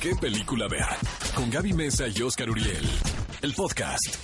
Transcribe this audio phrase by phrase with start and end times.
[0.00, 0.84] ¿Qué película ver?
[1.34, 2.86] Con Gaby Mesa y Oscar Uriel.
[3.42, 4.16] El podcast.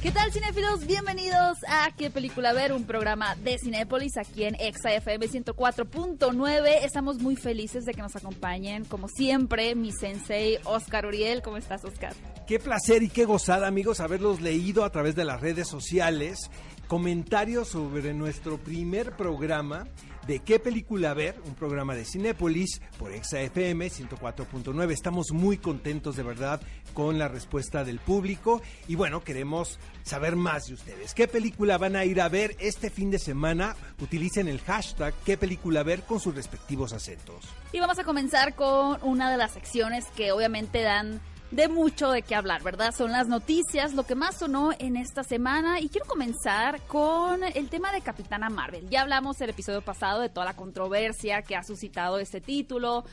[0.00, 0.86] ¿Qué tal cinéfilos?
[0.86, 2.72] Bienvenidos a ¿Qué película ver?
[2.72, 6.84] Un programa de Cinépolis aquí en Exa FM 104.9.
[6.84, 11.42] Estamos muy felices de que nos acompañen, como siempre, mi sensei Oscar Uriel.
[11.42, 12.14] ¿Cómo estás, Oscar?
[12.46, 16.48] Qué placer y qué gozada, amigos, haberlos leído a través de las redes sociales.
[16.88, 19.86] Comentarios sobre nuestro primer programa
[20.26, 24.90] de qué película ver, un programa de Cinépolis por ExaFM 104.9.
[24.90, 26.62] Estamos muy contentos de verdad
[26.94, 31.12] con la respuesta del público y bueno, queremos saber más de ustedes.
[31.12, 33.76] ¿Qué película van a ir a ver este fin de semana?
[34.00, 37.44] Utilicen el hashtag qué película ver con sus respectivos acentos.
[37.72, 42.22] Y vamos a comenzar con una de las secciones que obviamente dan de mucho de
[42.22, 42.94] qué hablar, ¿verdad?
[42.94, 45.80] Son las noticias, lo que más sonó en esta semana.
[45.80, 48.88] Y quiero comenzar con el tema de Capitana Marvel.
[48.90, 53.04] Ya hablamos el episodio pasado de toda la controversia que ha suscitado este título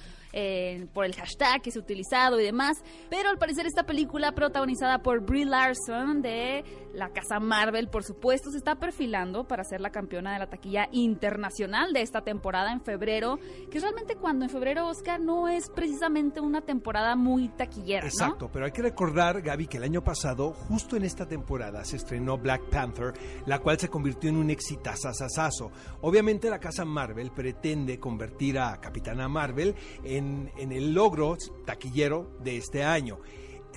[0.93, 2.77] por el hashtag que se ha utilizado y demás.
[3.09, 8.51] Pero al parecer esta película protagonizada por Brie Larson de la casa Marvel, por supuesto,
[8.51, 12.81] se está perfilando para ser la campeona de la taquilla internacional de esta temporada en
[12.81, 13.37] febrero,
[13.71, 18.05] que realmente cuando en febrero Oscar no es precisamente una temporada muy taquillera.
[18.05, 21.97] Exacto, pero hay que recordar, Gaby, que el año pasado, justo en esta temporada, se
[21.97, 23.13] estrenó Black Panther,
[23.45, 25.71] la cual se convirtió en un exitazazazazo.
[26.01, 30.24] Obviamente la casa Marvel pretende convertir a Capitana Marvel en
[30.57, 33.19] en, el logro taquillero de este año.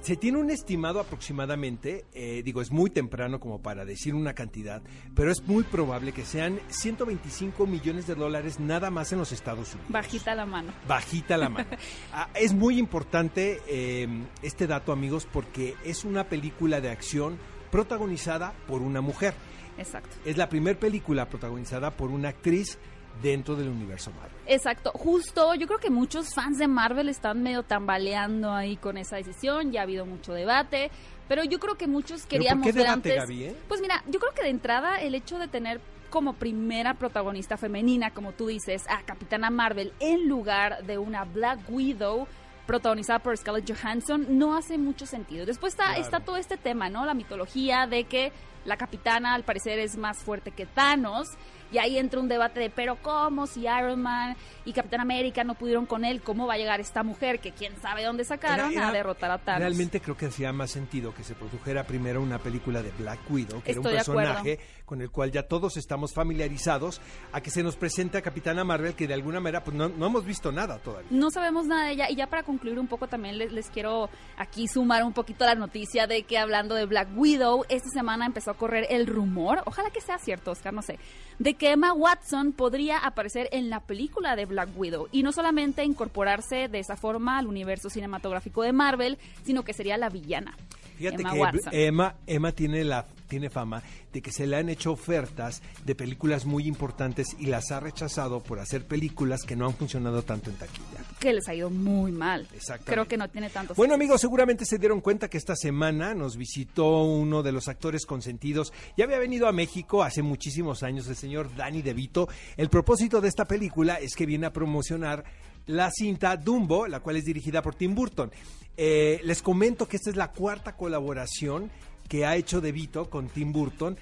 [0.03, 4.81] Se tiene un estimado aproximadamente, eh, digo, es muy temprano como para decir una cantidad,
[5.17, 9.75] pero es muy probable que sean 125 millones de dólares nada más en los Estados
[9.75, 9.91] Unidos.
[9.91, 10.73] Bajita la mano.
[10.87, 11.69] Bajita la mano.
[12.13, 17.39] Ah, es muy importante em, este dato, amigos, porque es una película de acción
[17.71, 19.35] protagonizada por una mujer.
[19.79, 20.17] Exacto.
[20.25, 22.79] Es la primera película protagonizada por una actriz
[23.23, 24.37] dentro del universo Marvel.
[24.47, 29.17] Exacto, justo yo creo que muchos fans de Marvel están medio tambaleando ahí con esa
[29.17, 30.91] decisión, ya ha habido mucho debate,
[31.29, 33.17] pero yo creo que muchos queríamos ¿Pero por qué debate, antes.
[33.17, 33.57] Gaby, eh?
[33.69, 38.13] Pues mira, yo creo que de entrada el hecho de tener como primera protagonista femenina,
[38.13, 42.27] como tú dices, a Capitana Marvel en lugar de una Black Widow
[42.67, 45.45] protagonizada por Scarlett Johansson no hace mucho sentido.
[45.47, 46.01] Después está, Claro.
[46.03, 47.05] está todo este tema, ¿no?
[47.07, 48.33] La mitología de que
[48.65, 51.29] la capitana al parecer es más fuerte que Thanos.
[51.71, 53.47] Y ahí entra un debate de, pero ¿cómo?
[53.47, 57.03] Si Iron Man y Capitán América no pudieron con él, ¿cómo va a llegar esta
[57.03, 59.61] mujer que quién sabe dónde sacaron Era- era- a derrotar a Thanos?
[59.61, 63.63] Realmente creo que hacía más sentido que se produjera primero una película de Black Widow,
[63.63, 67.01] que Estoy era un personaje con el cual ya todos estamos familiarizados,
[67.33, 70.07] a que se nos presente a Capitana Marvel, que de alguna manera pues no, no
[70.07, 71.09] hemos visto nada todavía.
[71.11, 72.11] No sabemos nada de ella.
[72.11, 74.09] Y ya para concluir un poco también les, les quiero
[74.39, 78.51] aquí sumar un poquito la noticia de que hablando de Black Widow, esta semana empezó
[78.51, 80.99] a correr el rumor, ojalá que sea cierto, Oscar, no sé,
[81.39, 85.09] de que Emma Watson podría aparecer en la película de Black Widow.
[85.13, 89.99] Y no solamente incorporarse de esa forma al universo cinematográfico de Marvel, sino que sería
[89.99, 90.57] la villana.
[90.97, 91.73] Fíjate Emma que Watson.
[91.73, 93.83] Emma, Emma tiene la tiene fama
[94.13, 98.43] de que se le han hecho ofertas de películas muy importantes y las ha rechazado
[98.43, 101.05] por hacer películas que no han funcionado tanto en taquilla.
[101.19, 102.47] Que les ha ido muy mal.
[102.55, 102.93] Exactamente.
[102.93, 106.37] Creo que no tiene tanto Bueno amigos, seguramente se dieron cuenta que esta semana nos
[106.37, 108.73] visitó uno de los actores consentidos.
[108.97, 112.29] Ya había venido a México hace muchísimos años el señor Danny DeVito.
[112.57, 115.25] El propósito de esta película es que viene a promocionar
[115.67, 118.31] la cinta Dumbo, la cual es dirigida por Tim Burton.
[118.77, 121.71] Eh, les comento que esta es la cuarta colaboración
[122.09, 123.97] que ha hecho DeVito con Tim Burton.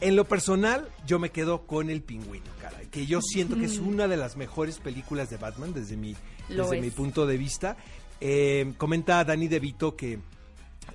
[0.00, 3.78] En lo personal, yo me quedo con El Pingüino, caray, que yo siento que es
[3.78, 6.14] una de las mejores películas de Batman desde mi,
[6.50, 6.82] Lo desde es.
[6.84, 7.76] mi punto de vista.
[8.20, 10.18] Eh, comenta Danny DeVito que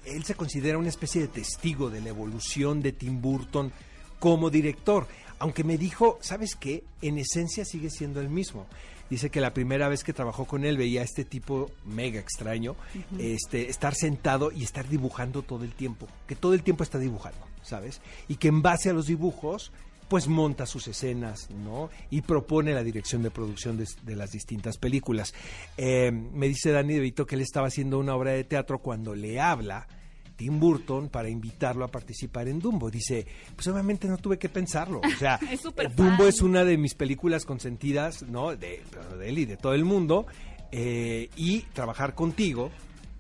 [0.06, 3.72] él se considera una especie de testigo de la evolución de Tim Burton
[4.19, 5.07] como director,
[5.41, 6.84] aunque me dijo, ¿sabes qué?
[7.02, 8.68] En esencia sigue siendo el mismo.
[9.09, 12.75] Dice que la primera vez que trabajó con él veía a este tipo mega extraño,
[13.18, 17.40] este, estar sentado y estar dibujando todo el tiempo, que todo el tiempo está dibujando,
[17.63, 18.01] ¿sabes?
[18.28, 19.72] Y que en base a los dibujos
[20.07, 21.90] pues monta sus escenas, ¿no?
[22.12, 25.33] Y propone la dirección de producción de, de las distintas películas.
[25.75, 29.39] Eh, me dice Dani DeVito que él estaba haciendo una obra de teatro cuando le
[29.39, 29.88] habla
[30.36, 32.89] Tim Burton para invitarlo a participar en Dumbo.
[32.89, 33.25] Dice,
[33.56, 35.00] pues obviamente no tuve que pensarlo.
[35.00, 38.56] O sea, Es eh, Dumbo es una de mis películas consentidas, ¿no?
[38.56, 38.81] De,
[39.18, 40.25] de él y de todo el mundo.
[40.72, 42.72] eh, y trabajar contigo,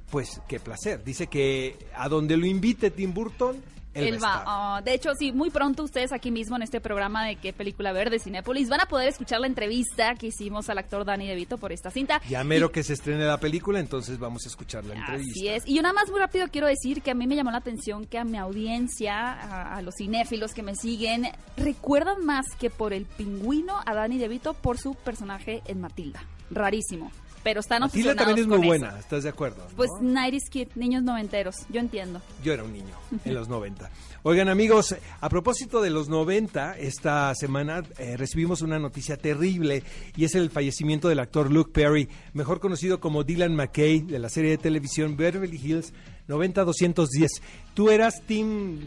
[0.09, 1.03] pues qué placer.
[1.03, 3.57] Dice que a donde lo invite Tim Burton,
[3.93, 7.25] Él, Él va ah, de hecho, sí, muy pronto ustedes aquí mismo en este programa
[7.25, 10.77] de qué película ver de Cinépolis van a poder escuchar la entrevista que hicimos al
[10.77, 12.21] actor Danny DeVito por esta cinta.
[12.29, 15.31] Ya mero que se estrene la película, entonces vamos a escuchar la entrevista.
[15.31, 15.63] Así es.
[15.67, 18.05] Y yo nada más muy rápido quiero decir que a mí me llamó la atención
[18.05, 21.27] que a mi audiencia, a, a los cinéfilos que me siguen,
[21.57, 26.23] recuerdan más que por el pingüino a Danny DeVito por su personaje en Matilda.
[26.49, 27.11] Rarísimo.
[27.43, 28.97] Pero están Matilda obsesionados también es muy buena, eso.
[28.97, 29.65] ¿estás de acuerdo?
[29.69, 29.75] no?
[29.75, 32.21] Pues 90s Kid, niños noventeros, yo entiendo.
[32.43, 32.93] Yo era un niño
[33.25, 33.89] en los 90.
[34.23, 39.83] Oigan amigos, a propósito de los 90, esta semana eh, recibimos una noticia terrible
[40.15, 44.29] y es el fallecimiento del actor Luke Perry, mejor conocido como Dylan McKay de la
[44.29, 45.93] serie de televisión Beverly Hills
[46.27, 47.41] 90210.
[47.73, 48.81] ¿Tú eras Tim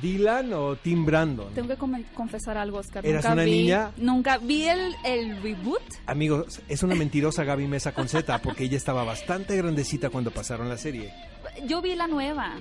[0.00, 1.52] Dylan o Tim Brandon?
[1.54, 3.04] Tengo que confesar algo, Oscar.
[3.06, 3.90] ¿Eras nunca una vi, niña?
[3.96, 5.82] Nunca vi el, el reboot.
[6.06, 10.68] Amigos, es una mentirosa Gaby Mesa con Z porque ella estaba bastante grandecita cuando pasaron
[10.68, 11.12] la serie.
[11.66, 12.54] Yo vi la nueva,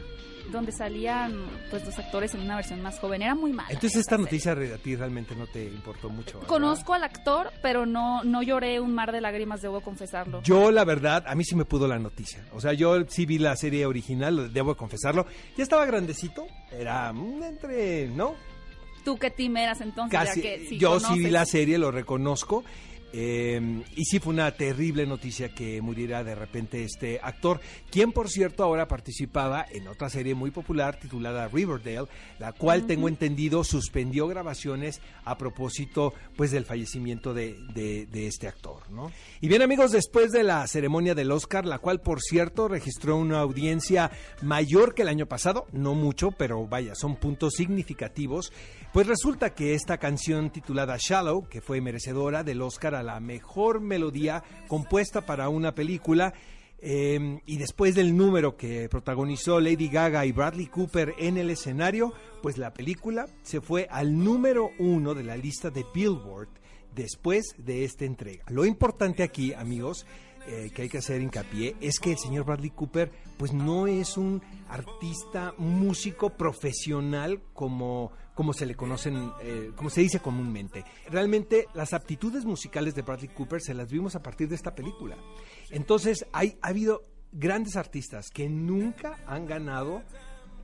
[0.51, 1.34] donde salían
[1.69, 3.22] pues los actores en una versión más joven.
[3.22, 3.69] Era muy mala.
[3.69, 6.40] Entonces esta noticia a ti realmente no te importó mucho.
[6.40, 6.48] ¿verdad?
[6.48, 10.42] Conozco al actor, pero no, no lloré un mar de lágrimas, debo confesarlo.
[10.44, 12.46] Yo, la verdad, a mí sí me pudo la noticia.
[12.54, 15.25] O sea, yo sí vi la serie original, debo confesarlo.
[15.57, 18.36] Ya estaba grandecito, era mm, entre, ¿no?
[19.04, 20.18] ¿Tú qué team eras entonces?
[20.18, 20.42] Casi.
[20.42, 22.63] ya que, sí yo sí vi la serie, lo reconozco.
[23.14, 27.60] Eh, y sí fue una terrible noticia que muriera de repente este actor,
[27.92, 32.08] quien por cierto ahora participaba en otra serie muy popular titulada Riverdale,
[32.40, 38.48] la cual tengo entendido suspendió grabaciones a propósito pues del fallecimiento de, de- de este
[38.48, 39.12] actor, ¿no?
[39.42, 43.40] Y bien amigos, después de la ceremonia del Oscar, la cual por cierto registró una
[43.40, 48.52] audiencia mayor que el año pasado, no mucho, pero vaya, son puntos significativos,
[48.94, 54.44] pues resulta que esta canción titulada Shallow, que fue merecedora del Oscar la mejor melodía
[54.68, 56.34] compuesta para una película,
[56.81, 62.13] eh, y después del número que protagonizó Lady Gaga y Bradley Cooper en el escenario,
[62.42, 66.48] pues la película se fue al número uno de la lista de Billboard
[66.96, 68.46] después de esta entrega.
[68.48, 70.06] Lo importante aquí, amigos,
[70.48, 74.18] eh, que hay que hacer hincapié es que el señor Bradley Cooper pues no es
[74.18, 80.86] un artista músico profesional como como se le conocen, eh, como se dice comúnmente.
[81.10, 85.18] Realmente las aptitudes musicales de Bradley Cooper se las vimos a partir de esta película.
[85.72, 87.04] Entonces hay, ha habido
[87.34, 90.04] grandes artistas que nunca han ganado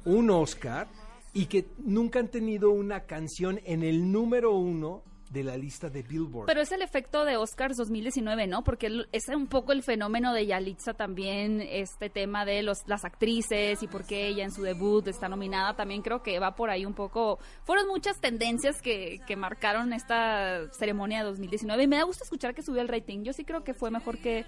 [0.06, 0.88] un Oscar
[1.33, 5.04] y que nunca han tenido una canción en el número uno
[5.35, 6.45] de la lista de Billboard.
[6.47, 8.63] Pero es el efecto de Oscars 2019, ¿no?
[8.63, 13.83] Porque es un poco el fenómeno de Yalitza también, este tema de los, las actrices
[13.83, 16.85] y por qué ella en su debut está nominada, también creo que va por ahí
[16.85, 17.37] un poco.
[17.65, 22.55] Fueron muchas tendencias que, que marcaron esta ceremonia de 2019 y me da gusto escuchar
[22.55, 23.23] que subió el rating.
[23.23, 24.45] Yo sí creo que fue mejor que,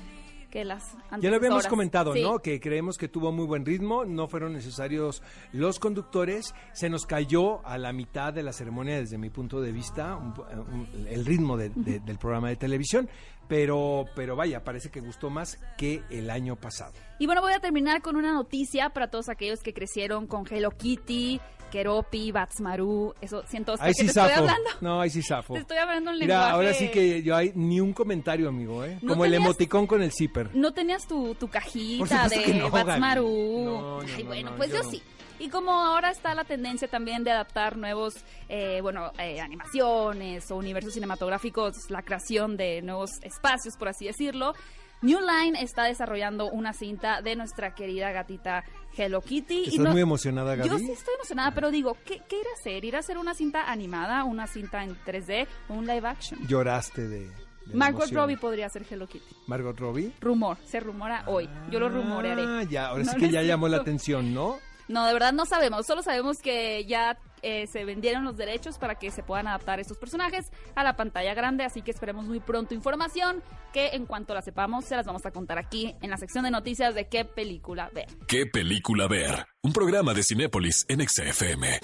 [0.49, 1.21] que las antecesoras.
[1.21, 2.21] Ya lo habíamos comentado, Sí.
[2.21, 2.39] ¿no?
[2.39, 5.21] Que creemos que tuvo muy buen ritmo, no fueron necesarios
[5.53, 9.71] los conductores, se nos cayó a la mitad de la ceremonia desde mi punto de
[9.71, 13.09] vista un un- el ritmo de- de- del programa de televisión,
[13.47, 16.93] pero, pero vaya, parece que gustó más que el año pasado.
[17.19, 20.71] Y bueno, voy a terminar con una noticia para todos aquellos que crecieron con Hello
[20.71, 24.39] Kitty, Keropi, Batsmaru, eso siento Ahí que sí estoy zafo.
[24.41, 24.69] hablando.
[24.81, 25.53] No, ahí sí zafo.
[25.53, 26.51] Te estoy hablando en Mira, lenguaje.
[26.53, 28.97] ahora sí que yo hay ni un comentario, amigo, ¿eh?
[29.01, 30.49] ¿No Como el emoticón con el zipper.
[30.55, 33.27] ¿No tenías tu, tu cajita que de no, Batsmaru?
[33.65, 34.81] No, Ay, no, bueno, no, pues yo...
[34.83, 35.01] yo- sí.
[35.39, 38.15] Y como ahora está la tendencia también de adaptar nuevos,
[38.49, 44.55] eh, bueno, eh, animaciones o universos cinematográficos, la creación de nuevos espacios, por así decirlo,
[45.01, 48.63] New Line está desarrollando una cinta de nuestra querida gatita
[48.95, 49.65] Hello Kitty.
[49.65, 50.69] ¿Estás muy emocionada, Gaby?
[50.69, 52.83] Yo sí estoy emocionada, pero digo, ¿qué, ¿qué ir a hacer?
[52.83, 56.47] ¿Ir a hacer una cinta animada, una cinta en 3D o un live action?
[56.47, 57.29] Lloraste de,
[57.73, 58.21] Margot emoción.
[58.21, 59.35] Robbie podría ser Hello Kitty.
[59.45, 60.11] Margot Robbie.
[60.19, 61.49] Rumor, se rumora hoy.
[61.69, 62.43] Yo lo rumorearé.
[62.45, 64.57] Ah, ya, ahora No, sí no que ya llamó la atención, ¿no?
[64.87, 65.85] No, de verdad no sabemos.
[65.85, 69.97] Solo sabemos que ya eh, se vendieron los derechos para que se puedan adaptar estos
[69.97, 71.63] personajes a la pantalla grande.
[71.63, 75.31] Así que esperemos muy pronto información que en cuanto la sepamos se las vamos a
[75.31, 78.07] contar aquí en la sección de noticias de qué película ver.
[78.27, 79.45] ¿Qué película ver?
[79.61, 81.79] Un programa de Cinépolis en XFM.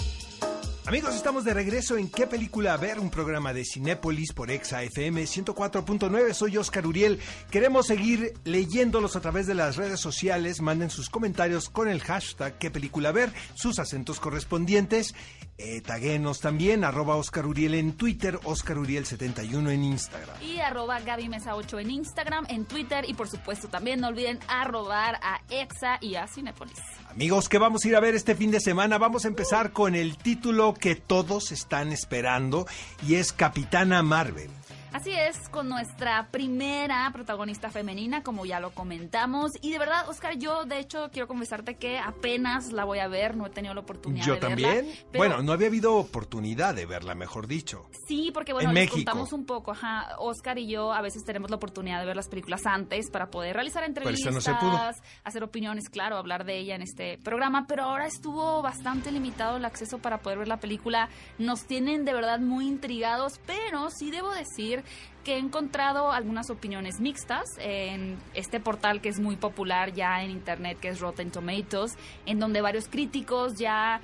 [0.85, 2.99] Amigos, estamos de regreso en ¿Qué película ver?
[2.99, 6.33] Un programa de Cinépolis por Exa FM 104.9.
[6.33, 7.21] Soy Oscar Uriel.
[7.49, 10.59] Queremos seguir leyéndolos a través de las redes sociales.
[10.59, 13.31] Manden sus comentarios con el hashtag ¿Qué película ver?
[13.53, 15.15] Sus acentos correspondientes.
[15.59, 20.35] Eh, taguenos también, arroba Oscar Uriel en Twitter, Oscar Uriel 71 en Instagram.
[20.41, 24.39] Y arroba Gaby Mesa 8 en Instagram, en Twitter y por supuesto también no olviden
[24.47, 26.79] arrobar a Exa y a Cinepolis.
[27.09, 28.97] Amigos, ¿qué vamos a ir a ver este fin de semana?
[28.97, 32.65] Vamos a empezar con el título que todos están esperando
[33.07, 34.49] y es Capitana Marvel.
[34.93, 39.51] Así es, con nuestra primera protagonista femenina, como ya lo comentamos.
[39.61, 43.35] Y de verdad, Oscar, yo de hecho quiero confesarte que apenas la voy a ver,
[43.35, 44.69] no he tenido la oportunidad yo de también.
[44.85, 44.91] verla.
[45.11, 47.87] pero- Bueno, no había habido oportunidad de verla, mejor dicho.
[48.07, 48.97] Sí, porque bueno, En les México.
[48.97, 50.09] contamos un poco, ajá.
[50.19, 53.55] Oscar y yo a veces tenemos la oportunidad de ver las películas antes para poder
[53.55, 54.79] realizar entrevistas, no se pudo.
[55.23, 59.65] hacer opiniones, claro, hablar de ella en este programa, pero ahora estuvo bastante limitado el
[59.65, 61.09] acceso para poder ver la película.
[61.39, 64.82] Nos tienen de verdad muy intrigados, pero sí debo decir
[65.23, 70.31] que he encontrado algunas opiniones mixtas en este portal que es muy popular ya en
[70.31, 74.01] internet, que es Rotten Tomatoes, en donde varios críticos ya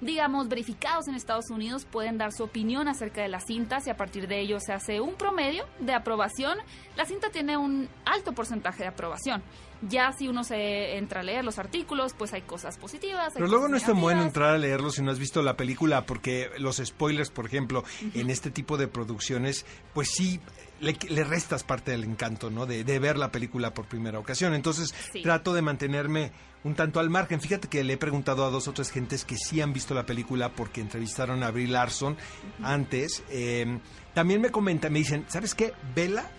[0.00, 3.96] digamos, verificados en Estados Unidos pueden dar su opinión acerca de las cintas y a
[3.96, 6.58] partir de ello se hace un promedio de aprobación.
[6.96, 9.42] La cinta tiene un alto porcentaje de aprobación.
[9.82, 13.28] Ya si uno se entra a leer los artículos, pues hay cosas positivas.
[13.28, 15.56] hay Pero luego no es tan bueno entrar a leerlo si no has visto la
[15.56, 17.84] película, porque los spoilers, por ejemplo,
[18.14, 20.38] en este tipo de producciones, pues sí,
[20.80, 22.66] le, le restas parte del encanto, ¿no?
[22.66, 24.52] De, de ver la película por primera ocasión.
[24.54, 25.22] Entonces, Sí.
[25.22, 26.32] trato de mantenerme
[26.62, 27.40] un tanto al margen.
[27.40, 30.50] Fíjate que le he preguntado a dos otras gentes que sí han visto la película
[30.50, 32.18] porque entrevistaron a Brie Larson
[32.62, 33.22] antes.
[33.30, 33.78] Eh,
[34.14, 35.72] también me comentan, me dicen, ¿sabes qué?
[35.94, 36.30] Vela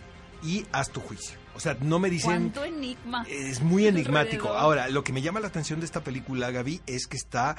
[0.43, 1.40] y haz tu juicio.
[1.55, 2.51] O sea, no me dicen...
[2.51, 3.25] ¿Cuánto enigma?
[3.29, 4.49] Es muy enigmático.
[4.49, 7.57] Ahora, lo que me llama la atención de esta película, Gaby, es que está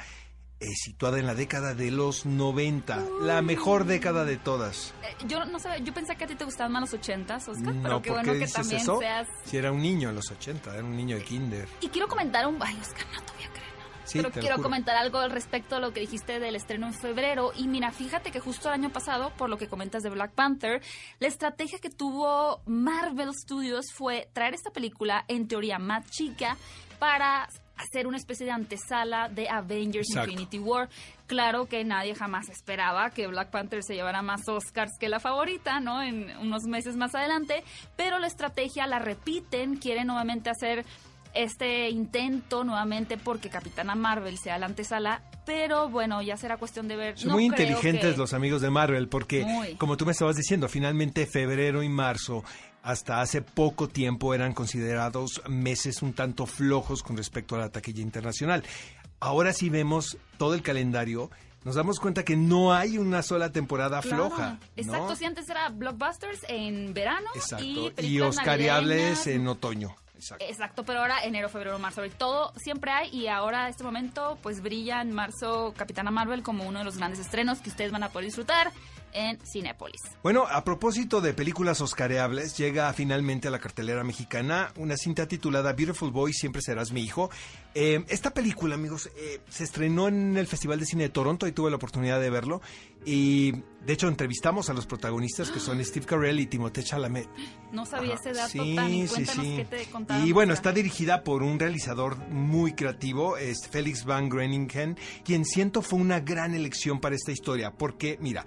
[0.59, 4.93] eh, situada en la década de los 90, la mejor década de todas.
[5.03, 7.73] Eh, yo no sé, yo pensé que a ti te gustaban más los ochentas, Oscar,
[7.81, 8.97] pero no, qué ¿por bueno qué que también eso?
[8.99, 9.27] seas...
[9.45, 11.67] Si era un niño en los 80, era un niño de kinder.
[11.81, 12.57] Y quiero comentar un...
[12.61, 13.62] Ay, Oscar, no te voy a creer.
[14.05, 17.51] Sí, pero quiero comentar algo al respecto a lo que dijiste del estreno en febrero.
[17.55, 20.81] Y mira, fíjate que justo el año pasado, por lo que comentas de Black Panther,
[21.19, 26.57] la estrategia que tuvo Marvel Studios fue traer esta película, en teoría más chica,
[26.99, 30.31] para hacer una especie de antesala de Avengers Exacto.
[30.31, 30.89] Infinity War.
[31.27, 35.79] Claro que nadie jamás esperaba que Black Panther se llevara más Oscars que la favorita,
[35.79, 36.01] ¿no?
[36.01, 37.63] En unos meses más adelante,
[37.95, 40.85] pero la estrategia la repiten, quieren nuevamente hacer
[41.33, 46.95] este intento nuevamente porque Capitana Marvel sea la antesala, pero bueno, ya será cuestión de
[46.95, 47.17] ver.
[47.17, 49.75] Son No muy creo inteligentes que- los amigos de Marvel porque, Muy.
[49.75, 52.43] como tú me estabas diciendo, finalmente febrero y marzo,
[52.81, 58.01] hasta hace poco tiempo, eran considerados meses un tanto flojos con respecto a la taquilla
[58.01, 58.63] internacional.
[59.19, 61.31] Ahora sí vemos todo el calendario.
[61.63, 64.49] Nos damos cuenta que no hay una sola temporada Claro, floja.
[64.49, 64.59] ¿no?
[64.75, 67.63] Exacto, sí, antes era blockbusters en verano Exacto.
[67.65, 69.95] y Y, Oscariables en otoño.
[70.39, 70.83] Exacto.
[70.83, 75.01] Pero ahora enero, febrero, marzo, abril, todo siempre hay y ahora este momento pues brilla
[75.01, 78.25] en marzo Capitana Marvel como uno de los grandes estrenos que ustedes van a poder
[78.25, 78.71] disfrutar
[79.13, 80.01] en Cinépolis.
[80.23, 85.73] Bueno, a propósito de películas oscareables, llega finalmente a la cartelera mexicana una cinta titulada
[85.73, 87.29] Beautiful Boy, Siempre Serás Mi Hijo.
[87.75, 91.51] Eh, esta película, amigos, eh, se estrenó en el Festival de Cine de Toronto y
[91.51, 92.61] tuve la oportunidad de verlo.
[93.05, 93.51] Y
[93.85, 97.27] de hecho entrevistamos a los protagonistas que son Steve Carell y Timothée Chalamet.
[97.71, 98.29] No sabía Ajá.
[98.29, 99.55] ese dato Sí, tan sí, sí.
[99.57, 100.27] qué te contaron.
[100.27, 105.81] Y bueno, está dirigida por un realizador muy creativo, es Félix Van Groeningen, quien siento
[105.81, 108.45] fue una gran elección para esta historia, porque mira,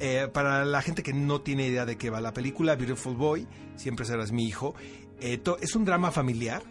[0.00, 3.46] eh, para la gente que no tiene idea de qué va la película, Beautiful Boy,
[3.76, 4.74] siempre serás mi hijo,
[5.20, 6.62] eh, es un drama familiar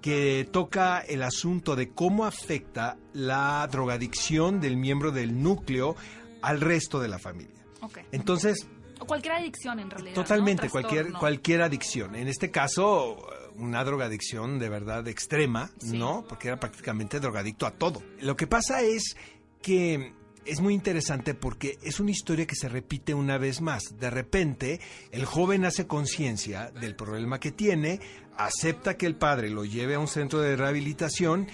[0.00, 5.94] que toca el asunto de cómo afecta la drogadicción del miembro del núcleo
[6.42, 7.64] al resto de la familia.
[7.82, 7.98] Ok.
[8.10, 8.66] Entonces,
[8.98, 10.14] O cualquier adicción en realidad.
[10.14, 10.70] Totalmente, ¿no?
[10.72, 12.16] cualquier, cualquier adicción.
[12.16, 13.16] En este caso,
[13.56, 15.96] una drogadicción de verdad extrema, Sí.
[15.96, 16.24] ¿no?
[16.28, 18.02] Porque era prácticamente drogadicto a todo.
[18.20, 19.16] Lo que pasa es
[19.60, 20.12] que
[20.44, 23.82] es muy interesante porque es una historia que se repite una vez más.
[23.98, 24.80] De repente,
[25.10, 28.00] el joven hace conciencia del problema que tiene,
[28.36, 31.46] acepta que el padre lo lleve a un centro de rehabilitación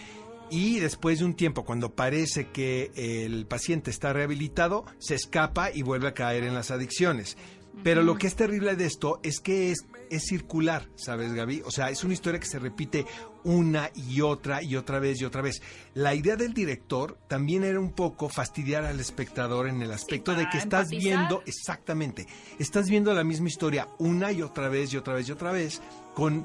[0.50, 5.82] y después de un tiempo, cuando parece que el paciente está rehabilitado, se escapa y
[5.82, 7.36] vuelve a caer en las adicciones.
[7.82, 11.62] Pero lo que es terrible de esto es que es, es circular, ¿sabes, Gaby?
[11.64, 13.06] O sea, es una historia que se repite
[13.44, 15.62] una y otra y otra vez y otra vez.
[15.94, 20.48] La idea del director también era un poco fastidiar al espectador en el aspecto de
[20.50, 21.18] que estás empatizar.
[21.18, 22.26] viendo, exactamente,
[22.58, 25.80] estás viendo la misma historia una y otra vez y otra vez y otra vez
[26.14, 26.44] con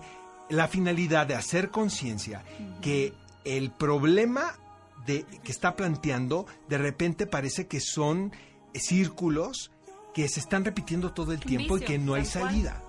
[0.50, 2.44] la finalidad de hacer conciencia
[2.82, 3.14] que
[3.44, 4.58] el problema
[5.06, 8.32] de, que está planteando de repente parece que son
[8.74, 9.72] círculos
[10.14, 12.82] que se están repitiendo todo el tiempo y que no hay salida.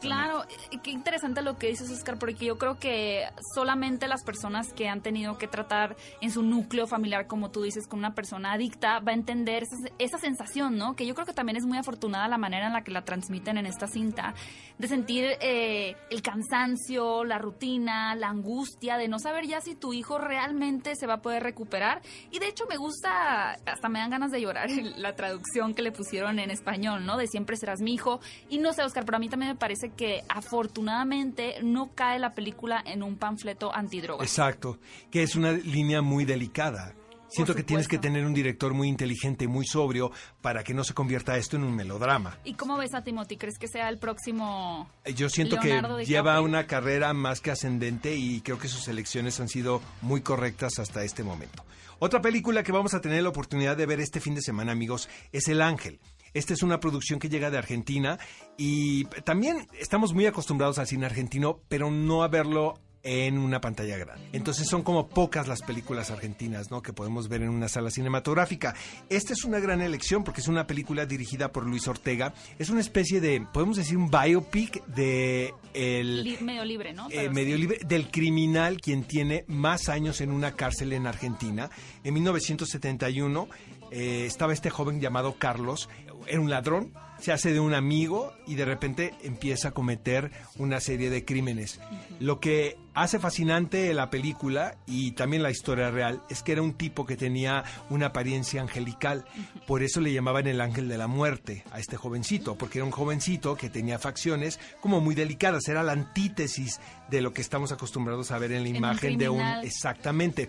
[0.00, 4.72] Claro, y qué interesante lo que dices, Oscar, porque yo creo que solamente las personas
[4.72, 8.52] que han tenido que tratar en su núcleo familiar, como tú dices, con una persona
[8.52, 10.96] adicta, va a entender esa, esa sensación, ¿no?
[10.96, 13.58] Que yo creo que también es muy afortunada la manera en la que la transmiten
[13.58, 14.34] en esta cinta,
[14.78, 19.92] de sentir eh, el cansancio, la rutina, la angustia, de no saber ya si tu
[19.92, 22.02] hijo realmente se va a poder recuperar.
[22.30, 25.92] Y de hecho me gusta, hasta me dan ganas de llorar la traducción que le
[25.92, 27.16] pusieron en español, ¿no?
[27.16, 28.20] De siempre serás mi hijo.
[28.48, 32.34] Y no sé, Oscar, pero a mí también me parece que afortunadamente no cae la
[32.34, 34.24] película en un panfleto antidroga.
[34.24, 34.78] Exacto,
[35.10, 36.94] que es una línea muy delicada.
[37.28, 40.10] Siento que tienes que tener un director muy inteligente y muy sobrio
[40.40, 42.38] para que no se convierta esto en un melodrama.
[42.42, 43.36] ¿Y cómo ves a Timothy?
[43.36, 44.88] ¿Crees que sea el próximo?
[45.14, 49.40] Yo siento Leonardo que lleva una carrera más que ascendente y creo que sus elecciones
[49.40, 51.64] han sido muy correctas hasta este momento.
[51.98, 55.08] Otra película que vamos a tener la oportunidad de ver este fin de semana, amigos,
[55.32, 56.00] es El Ángel.
[56.34, 58.18] Esta es una producción que llega de Argentina
[58.56, 63.96] y también estamos muy acostumbrados al cine argentino, pero no a verlo en una pantalla
[63.96, 64.28] grande.
[64.32, 66.82] Entonces son como pocas las películas argentinas, ¿no?
[66.82, 68.74] Que podemos ver en una sala cinematográfica.
[69.08, 72.34] Esta es una gran elección porque es una película dirigida por Luis Ortega.
[72.58, 77.08] Es una especie de, podemos decir, un biopic de el medio libre, ¿no?
[77.10, 77.62] eh, medio sí.
[77.62, 81.70] libre del criminal quien tiene más años en una cárcel en Argentina.
[82.04, 83.48] En 1971
[83.90, 85.88] eh, estaba este joven llamado Carlos,
[86.28, 90.80] era un ladrón, se hace de un amigo y de repente empieza a cometer una
[90.80, 91.80] serie de crímenes.
[92.20, 96.74] Lo que hace fascinante la película y también la historia real es que era un
[96.74, 99.24] tipo que tenía una apariencia angelical.
[99.66, 102.92] Por eso le llamaban el ángel de la muerte a este jovencito, porque era un
[102.92, 105.66] jovencito que tenía facciones como muy delicadas.
[105.68, 106.80] Era la antítesis
[107.10, 109.40] de lo que estamos acostumbrados a ver en la imagen de un...
[109.62, 110.48] Exactamente.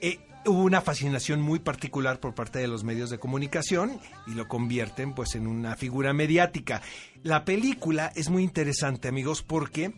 [0.00, 4.48] Eh, hubo una fascinación muy particular por parte de los medios de comunicación y lo
[4.48, 6.82] convierten pues en una figura mediática.
[7.22, 9.92] La película es muy interesante, amigos, porque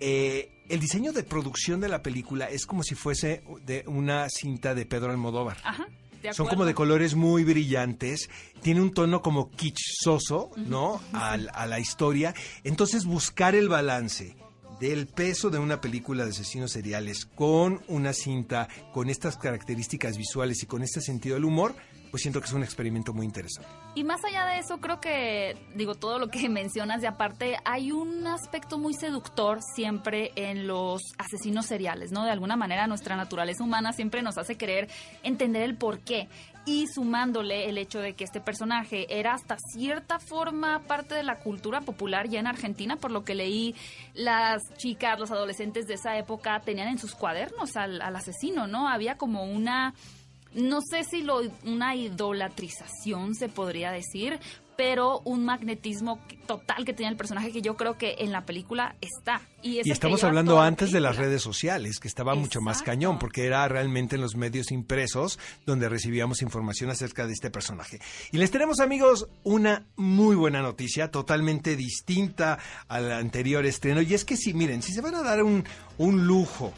[0.00, 4.74] eh, el diseño de producción de la película es como si fuese de una cinta
[4.74, 5.56] de Pedro Almodóvar.
[5.64, 5.86] Ajá.
[6.32, 8.28] Son como de colores muy brillantes,
[8.60, 11.00] tiene un tono como kitschzoso, ¿no?
[11.12, 12.34] Al- a la historia.
[12.64, 14.34] Entonces buscar el balance
[14.80, 20.62] del peso de una película de asesinos seriales con una cinta con estas características visuales
[20.62, 21.74] y con este sentido del humor,
[22.16, 23.68] pues siento que es un experimento muy interesante.
[23.94, 27.92] Y más allá de eso, creo que, digo, todo lo que mencionas de aparte, hay
[27.92, 32.24] un aspecto muy seductor siempre en los asesinos seriales, ¿no?
[32.24, 34.88] De alguna manera nuestra naturaleza humana siempre nos hace querer
[35.24, 36.30] entender el por qué.
[36.64, 41.38] Y sumándole el hecho de que este personaje era hasta cierta forma parte de la
[41.38, 43.74] cultura popular ya en Argentina, por lo que leí,
[44.14, 48.88] las chicas, los adolescentes de esa época tenían en sus cuadernos al, al asesino, ¿no?
[48.88, 49.92] Había como una
[50.56, 54.40] no sé si lo, una idolatrización se podría decir,
[54.76, 58.96] pero un magnetismo total que tenía el personaje que yo creo que en la película
[59.00, 59.40] está.
[59.62, 63.18] Y, es estamos hablando la antes de las redes sociales, que estaba mucho más cañón,
[63.18, 68.00] porque era realmente en los medios impresos donde recibíamos información acerca de este personaje.
[68.32, 74.02] Y les tenemos, amigos, una muy buena noticia, totalmente distinta al anterior estreno.
[74.02, 75.64] Y es que sí, miren, si se van a dar un,
[75.98, 76.72] un lujo,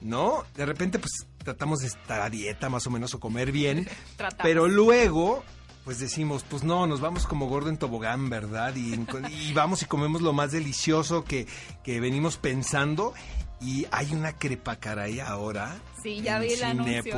[0.00, 0.44] ¿no?
[0.54, 3.88] De repente, pues tratamos de estar a dieta más o menos o comer bien,
[4.42, 5.42] pero luego
[5.82, 8.76] pues decimos, pues no, nos vamos como gordo en tobogán, ¿verdad?
[8.76, 8.92] Y,
[9.30, 11.46] y vamos y comemos lo más delicioso que,
[11.82, 13.14] que venimos pensando.
[13.58, 15.80] Y hay una crepa caray ahora.
[16.02, 17.12] Sí, ya vi el anuncio.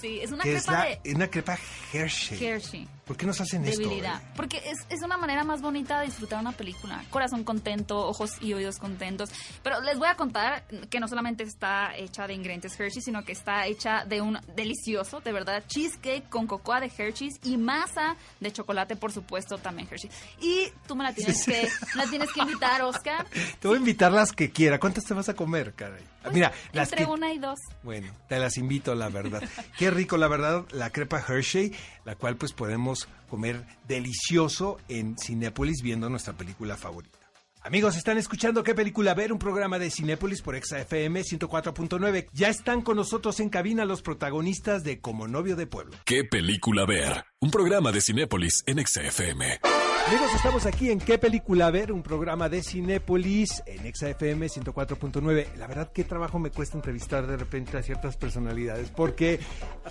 [0.00, 1.58] Sí, es una que crepa la- de- es una crepa
[1.92, 2.44] Hershey.
[2.44, 2.88] Hershey.
[3.06, 3.82] ¿Por qué nos hacen esto?
[3.82, 4.20] Debilidad.
[4.20, 4.32] eh?
[4.34, 7.04] Porque es, es una manera más bonita de disfrutar una película.
[7.10, 9.30] Corazón contento, ojos y oídos contentos.
[9.62, 13.30] Pero les voy a contar que no solamente está hecha de ingredientes Hershey, sino que
[13.30, 18.52] está hecha de un delicioso, de verdad, cheesecake con cocoa de Hershey's y masa de
[18.52, 20.10] chocolate, por supuesto, también Hershey.
[20.40, 23.24] Y tú me la tienes que, me la tienes que invitar, Oscar.
[23.60, 24.80] Te voy a invitar las que quiera.
[24.80, 26.02] ¿Cuántas te vas a comer, caray?
[26.32, 27.10] Mira, las Entre que...
[27.10, 27.58] una y dos.
[27.82, 29.42] Bueno, te las invito, la verdad.
[29.78, 31.72] Qué rico, la verdad, la crepa Hershey,
[32.04, 37.18] la cual pues podemos comer delicioso en Cinépolis viendo nuestra película favorita.
[37.66, 42.28] Amigos, están escuchando qué película ver, un programa de Cinépolis por ExaFM 104.9.
[42.32, 45.96] Ya están con nosotros en cabina los protagonistas de Como novio de pueblo.
[46.04, 47.24] ¿Qué película ver?
[47.40, 49.58] Un programa de Cinépolis en XFM.
[50.04, 51.90] Amigos, estamos aquí en ¿Qué película ver?
[51.90, 55.54] Un programa de Cinépolis en ExaFM 104.9.
[55.56, 59.40] La verdad, qué trabajo me cuesta entrevistar de repente a ciertas personalidades, porque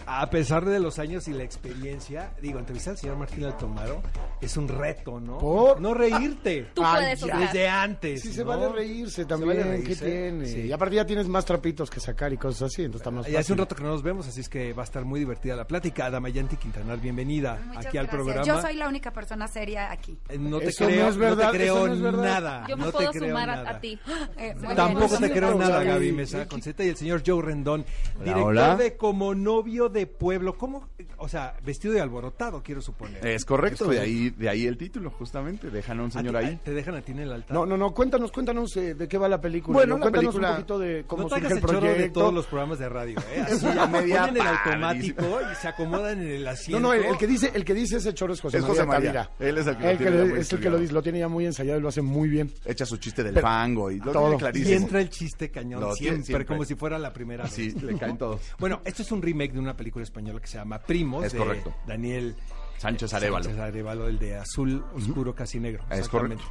[0.05, 4.01] a pesar de los años y la experiencia, digo, entrevistar al señor Martín Altomaro
[4.39, 5.37] es un reto, ¿no?
[5.37, 5.81] ¿Por?
[5.81, 6.69] No reírte.
[6.73, 7.25] Tú Ay, puedes, ya.
[7.25, 7.39] Oscar.
[7.41, 8.21] Desde antes.
[8.21, 8.47] Sí, se ¿no?
[8.49, 9.49] vale reírse Se también.
[9.49, 10.05] vale ¿Qué reírse.
[10.05, 10.45] tiene?
[10.45, 10.61] Sí.
[10.61, 13.39] Y aparte ya tienes más trapitos que sacar y cosas así, entonces está más Ya
[13.39, 15.57] hace un rato que no nos vemos, así es que va a estar muy divertida
[15.57, 16.05] la plática.
[16.05, 18.23] Adamayanti Quintanar, bienvenida Muchas aquí al gracias.
[18.23, 18.45] programa.
[18.45, 20.17] Yo soy la única persona seria aquí.
[20.29, 22.65] Eh, No te Eso no creo, es verdad, no te creo no nada.
[22.67, 23.69] Yo me no puedo te creo sumar a, nada.
[23.71, 23.99] a ti.
[24.37, 25.21] Eh, Tampoco bien.
[25.21, 27.85] te creo nada, Gaby Mesa Conceta y el señor Joe Rendón,
[28.19, 28.75] director hola.
[28.75, 30.57] de Como Novio de Pueblo.
[30.57, 30.89] ¿Cómo?
[31.25, 33.25] O sea, vestido de alborotado, quiero suponer.
[33.25, 35.71] Es correcto, de ahí, de ahí el título, justamente.
[35.71, 36.59] Dejan a un ¿A señor ti- ahí.
[36.63, 37.51] ¿Te dejan a ti en el altar?
[37.55, 39.73] No, no, no, cuéntanos, cuéntanos eh, de qué va la película.
[39.73, 40.05] Bueno, ¿no?
[40.05, 41.97] la cuéntanos película- un poquito de cómo no surge el proyecto.
[41.97, 43.41] de todos los programas de radio, ¿eh?
[43.41, 46.79] Así, una media ponen el automático y se acomodan en el asiento.
[46.79, 48.75] No, no, el, el que dice, el que dice ese choro es José Es María.
[48.83, 49.29] José María.
[49.39, 51.01] Él es el que lo El que ya lo- es el que lo dice, lo
[51.01, 52.51] tiene ya muy ensayado y lo hace muy bien.
[52.65, 54.21] Echa su chiste del Pero- fango y lo todo.
[54.21, 54.75] tiene Y clarísimo.
[54.77, 56.45] entra el chiste cañón, siempre, siempre.
[56.45, 57.53] como si fuera la primera vez.
[57.53, 58.41] Sí, le caen todos.
[58.59, 60.79] Bueno, esto es un remake de una película española que se llama
[61.23, 61.73] Es de correcto.
[61.87, 62.35] Daniel
[62.77, 63.43] Sánchez Arevalo.
[63.45, 65.83] Sánchez Arevalo, el de azul oscuro casi negro.
[65.89, 66.43] Es exactamente.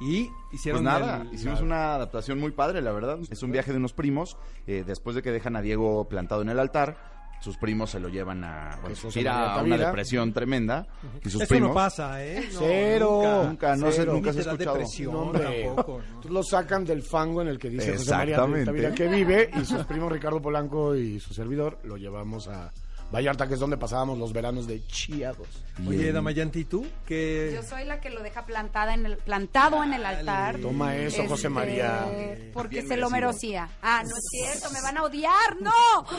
[0.00, 3.18] Y hicieron Pues nada, el- hicimos la- una adaptación muy padre, la verdad.
[3.30, 4.36] Es un viaje de unos primos.
[4.66, 8.08] eh, después de que dejan a Diego plantado en el altar, sus primos se lo
[8.08, 8.78] llevan a.
[8.82, 8.96] Bueno,
[9.38, 10.86] a una depresión tremenda.
[11.24, 11.68] Y sus Eso primos.
[11.70, 12.48] no pasa, ¿eh?
[12.52, 13.42] No, Cero.
[13.46, 14.12] Nunca, no sé, Cero.
[14.14, 14.74] nunca se ha escuchado.
[14.76, 15.64] depresión No, hombre.
[15.66, 15.98] tampoco.
[15.98, 16.04] ¿no?
[16.04, 19.84] Entonces lo sacan del fango en el que dice José María que vive y sus
[19.86, 22.72] primos Ricardo Polanco y su servidor lo llevamos a
[23.12, 25.46] Vallarta, que es donde pasábamos los veranos de chiados.
[25.86, 26.86] Oye, en- Damayanti, ¿y tú?
[27.06, 27.52] ¿Qué?
[27.54, 30.56] Yo soy la que lo deja plantada en el, plantado en el altar.
[30.58, 32.04] Toma eso, José Este, María.
[32.52, 33.68] Porque Bien se lo merecía.
[33.82, 35.70] Ah, no es cierto, me van a odiar, no.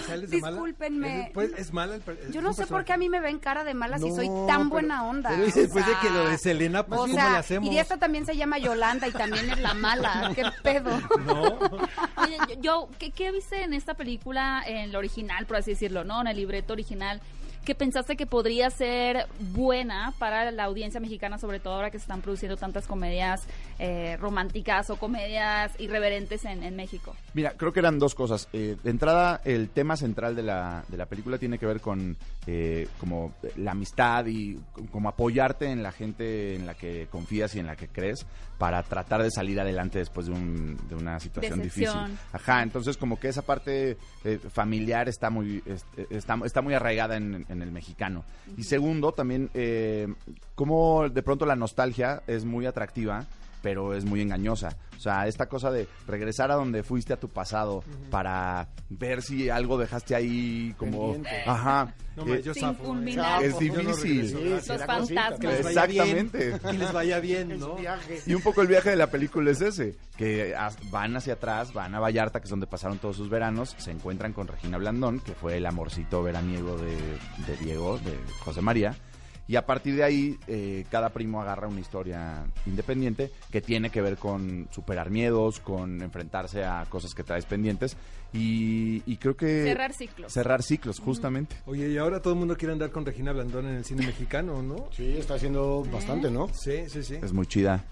[0.05, 0.37] ¿Sales de?
[0.37, 1.23] Discúlpenme.
[1.27, 3.63] ¿Es, pues, es mala el Yo no sé por qué a mí me ven cara
[3.63, 5.29] de mala si No, soy tan pero- buena onda.
[5.29, 7.69] pero o después de sea, que lo de Selena, pues, o ¿cómo sea, le hacemos?
[7.73, 10.31] Y esta también se llama Yolanda y también es la mala.
[10.35, 10.91] ¿Qué pedo?
[11.25, 11.57] No.
[12.23, 16.03] Oye, yo, yo- ¿qué, qué viste en esta película, en lo original, por así decirlo,
[16.03, 16.21] ¿no?
[16.21, 17.19] En el libreto original,
[17.67, 22.03] que pensaste que podría ser buena para la audiencia mexicana, sobre todo ahora que se
[22.03, 23.45] están produciendo tantas comedias
[23.77, 27.13] eh, románticas o comedias irreverentes en, en México?
[27.33, 28.47] Mira, creo que eran dos cosas.
[28.53, 32.15] Eh, de entrada, el tema central de la, de la película tiene que ver con
[32.45, 34.57] eh, como la amistad y
[34.89, 38.25] como apoyarte en la gente en la que confías y en la que crees
[38.57, 42.05] para tratar de salir adelante después de, un- de una situación Decepción.
[42.05, 42.19] difícil.
[42.31, 47.17] Ajá, entonces como que esa parte eh, familiar está muy es- está, está muy arraigada
[47.17, 48.23] en, en el mexicano.
[48.57, 50.07] Y segundo, también eh,
[50.55, 53.25] como de pronto la nostalgia es muy atractiva
[53.67, 54.77] pero es muy engañosa.
[54.95, 59.49] O sea, esta cosa de regresar a donde fuiste a tu pasado para ver si
[59.49, 61.11] algo dejaste ahí como...
[61.11, 61.43] Pendiente.
[61.45, 61.93] Ajá.
[62.15, 63.09] No, Eh, yo zafo, ¿eh?
[63.41, 64.33] Es Yo no difícil.
[64.33, 65.59] regreso, Sí, Los fantasmas.
[65.59, 66.53] Exactamente.
[66.61, 67.75] Que les vaya bien, ¿no?
[68.25, 70.55] Y un poco el viaje de la película es ese, que
[70.89, 74.31] van hacia atrás, van a Vallarta, que es donde pasaron todos sus veranos, se encuentran
[74.31, 76.95] con Regina Blandón, que fue el amorcito veraniego de,
[77.45, 78.95] de Diego, de José María,
[79.47, 84.01] y a partir de ahí eh, cada primo agarra una historia independiente que tiene que
[84.01, 87.97] ver con superar miedos, con enfrentarse a cosas que traes pendientes,
[88.33, 89.63] y, y creo que...
[89.63, 90.33] Cerrar ciclos.
[90.33, 91.55] Cerrar ciclos, justamente.
[91.65, 94.61] Oye, y ahora todo el mundo quiere andar con Regina Blandón en el cine mexicano,
[94.61, 94.89] ¿no?
[94.91, 96.49] Sí, está haciendo bastante, ¿no?
[96.53, 97.15] Sí, sí, sí.
[97.21, 97.85] Es muy chida.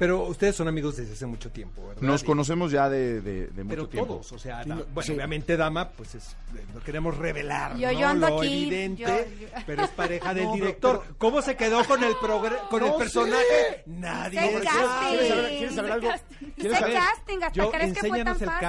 [0.00, 2.02] Pero ustedes son amigos desde hace mucho tiempo, ¿verdad?
[2.02, 4.14] Nos conocemos ya de, de- de mucho Pero tiempo.
[4.14, 5.12] todos, o sea, Sí, da- no, bueno, sí.
[5.12, 8.00] obviamente Dama, pues es, eh, no queremos revelar, Yo- ¿no?
[8.00, 11.02] yo ando Lo aquí, evidente, yo- yo- pero es pareja del No, director.
[11.04, 12.16] pero- ¿Cómo se quedó con el
[12.70, 13.44] con el personaje?
[13.44, 13.82] sé.
[13.86, 14.64] Nadie Sé sabe.
[14.64, 15.10] casting.
[15.10, 16.08] ¿Quieres saber, quieres saber algo?
[16.56, 16.94] ¿Quieres saber?
[16.96, 18.60] casting, hasta Yo, crees que fue tan enséñanos el fácil.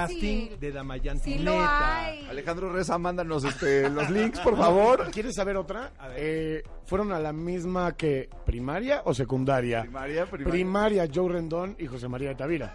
[0.50, 2.04] casting de Damayanti, Sí lo neta.
[2.04, 2.26] hay.
[2.28, 5.10] Alejandro Reza, mándanos este, los links, por favor.
[5.10, 5.92] ¿Quieres saber otra?
[5.98, 6.16] A ver.
[6.20, 9.80] Eh, ¿Fueron a la misma que primaria o secundaria?
[9.82, 10.50] Primaria, primaria.
[10.52, 12.74] Primaria, Joe Rendón y José María de Tavira.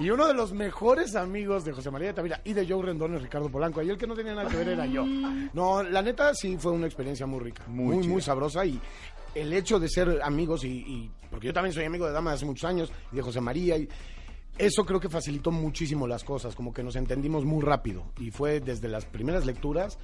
[0.00, 3.14] Y uno de los mejores amigos de José María de Tavira y de Joe Rendón
[3.14, 3.80] es Ricardo Polanco.
[3.82, 5.04] Y el que no tenía nada que ver era yo.
[5.52, 7.62] No, la neta sí fue una experiencia muy rica.
[7.68, 8.64] Muy Muy, muy, sabrosa.
[8.66, 8.80] Y
[9.34, 12.36] el hecho de ser amigos y, y- Porque yo también soy amigo de Dama de
[12.36, 13.76] hace muchos años y de José María.
[13.76, 13.88] Y
[14.58, 16.56] eso creo que facilitó muchísimo las cosas.
[16.56, 18.04] Como que nos entendimos muy rápido.
[18.18, 19.98] Y fue desde las primeras lecturas.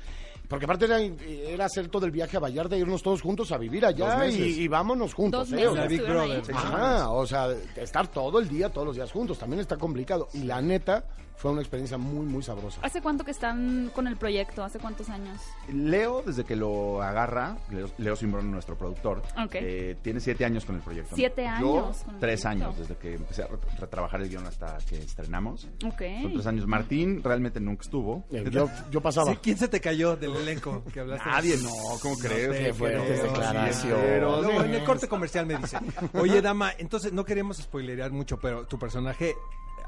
[0.50, 3.86] Porque aparte era, era hacer todo el viaje a Vallarta irnos todos juntos a vivir
[3.86, 4.40] allá Dos meses.
[4.58, 5.48] y, y vámonos juntos.
[5.48, 5.66] Dos ¿eh?
[5.68, 6.36] O meses sea, Big estuvieron ahí.
[6.40, 6.56] Brother.
[6.56, 10.28] Ajá, o sea, estar todo el día, todos los días juntos, también está complicado.
[10.34, 11.04] Y la neta,
[11.36, 12.82] fue una experiencia muy, muy sabrosa.
[12.82, 14.62] ¿Hace cuánto que están con el proyecto?
[14.62, 15.40] ¿Hace cuántos años?
[15.72, 19.22] Leo, desde que lo agarra, Leo, Leo Simbrón, nuestro productor,
[19.54, 21.16] eh, tiene siete años con el proyecto.
[21.16, 22.48] Siete Yo, años con el tres proyecto.
[22.66, 25.66] años, desde que empecé a re- retrabajar el guion hasta que estrenamos.
[25.86, 26.02] Ok.
[26.20, 26.66] Son tres años.
[26.66, 28.24] Martín realmente nunca estuvo.
[28.30, 29.32] Eh, Yo, yo pasaba.
[29.32, 31.28] Sí, ¿Quién se te cayó del elenco que hablaste?
[31.28, 32.76] Nadie, no, ¿cómo crees?
[32.76, 34.20] fuertes creo, declaraciones.
[34.20, 35.78] luego en el corte comercial me dice,
[36.14, 39.34] oye, dama, entonces no queremos spoilerear mucho, pero tu personaje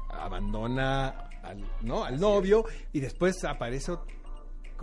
[0.09, 2.03] abandona al, ¿no?
[2.03, 3.93] al novio y después aparece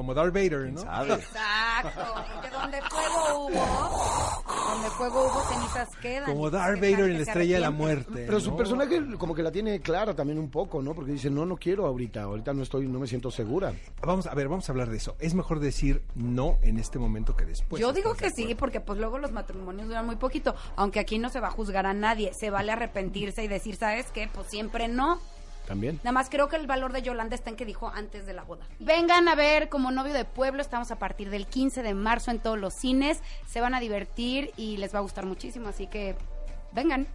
[0.00, 0.80] como Darth Vader, ¿no?
[0.80, 1.12] ¿Sabe?
[1.12, 6.24] Exacto, porque donde fuego hubo, donde fuego hubo, cenizas quedan.
[6.24, 7.70] Como Darth Vader en la Estrella de la.
[7.70, 8.24] Muerte.
[8.26, 10.94] Pero su personaje como que la tiene clara también un poco, ¿no?
[10.94, 13.74] Porque dice, no, no quiero ahorita, ahorita no estoy, no me siento segura.
[14.00, 15.16] Vamos a ver, vamos a hablar de eso.
[15.18, 17.78] Es mejor decir no en este momento que después.
[17.78, 20.98] Yo digo ¿estás de que sí, porque pues luego los matrimonios duran muy poquito, aunque
[20.98, 24.30] aquí no se va a juzgar a nadie, se vale arrepentirse y decir, ¿sabes qué?
[24.32, 25.20] Pues siempre no.
[25.70, 26.00] También.
[26.02, 28.42] Nada más creo que el valor de Yolanda está en que dijo antes de la
[28.42, 28.66] boda.
[28.80, 32.40] Vengan a ver como novio de pueblo, estamos a partir del 15 de marzo en
[32.40, 36.16] todos los cines, se van a divertir y les va a gustar muchísimo, así que
[36.72, 37.06] vengan.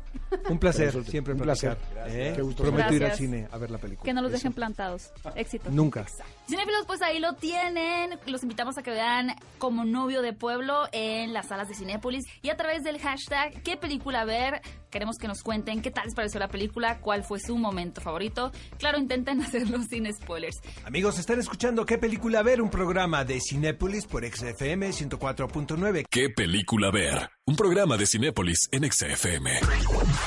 [0.50, 1.78] Un placer, siempre un placer.
[2.08, 2.34] ¿eh?
[2.36, 2.64] Qué gusto.
[2.64, 3.18] Prometo ir al Gracias.
[3.18, 4.06] cine a ver la película.
[4.06, 4.38] Que no los Eso.
[4.40, 5.12] dejen plantados.
[5.36, 5.70] Éxito.
[5.72, 6.06] Nunca.
[6.48, 8.18] Cinéfilos, pues ahí lo tienen.
[8.26, 12.50] Los invitamos a que vean como novio de pueblo en las salas de Cinépolis y
[12.50, 14.62] a través del hashtag ¿Qué película ver?
[14.90, 18.52] Queremos que nos cuenten qué tal les pareció la película, cuál fue su momento favorito.
[18.78, 20.56] Claro, intenten hacerlo sin spoilers.
[20.86, 22.62] Amigos, están escuchando ¿Qué película ver?
[22.62, 26.06] Un programa de Cinépolis por XFM 104.9.
[26.10, 27.30] ¿Qué película ver?
[27.48, 29.52] Un programa de Cinépolis en XFM.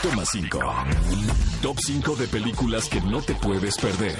[0.04, 0.60] Toma 5.
[1.60, 4.14] Top 5 de películas que no te puedes perder.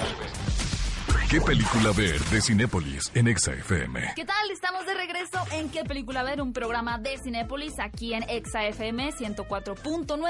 [1.29, 4.13] ¿Qué película ver de Cinépolis en XFM?
[4.15, 4.49] ¿Qué tal?
[4.49, 6.41] Estamos de regreso en ¿Qué película ver?
[6.41, 10.23] Un programa de Cinépolis aquí en Exa FM 104.9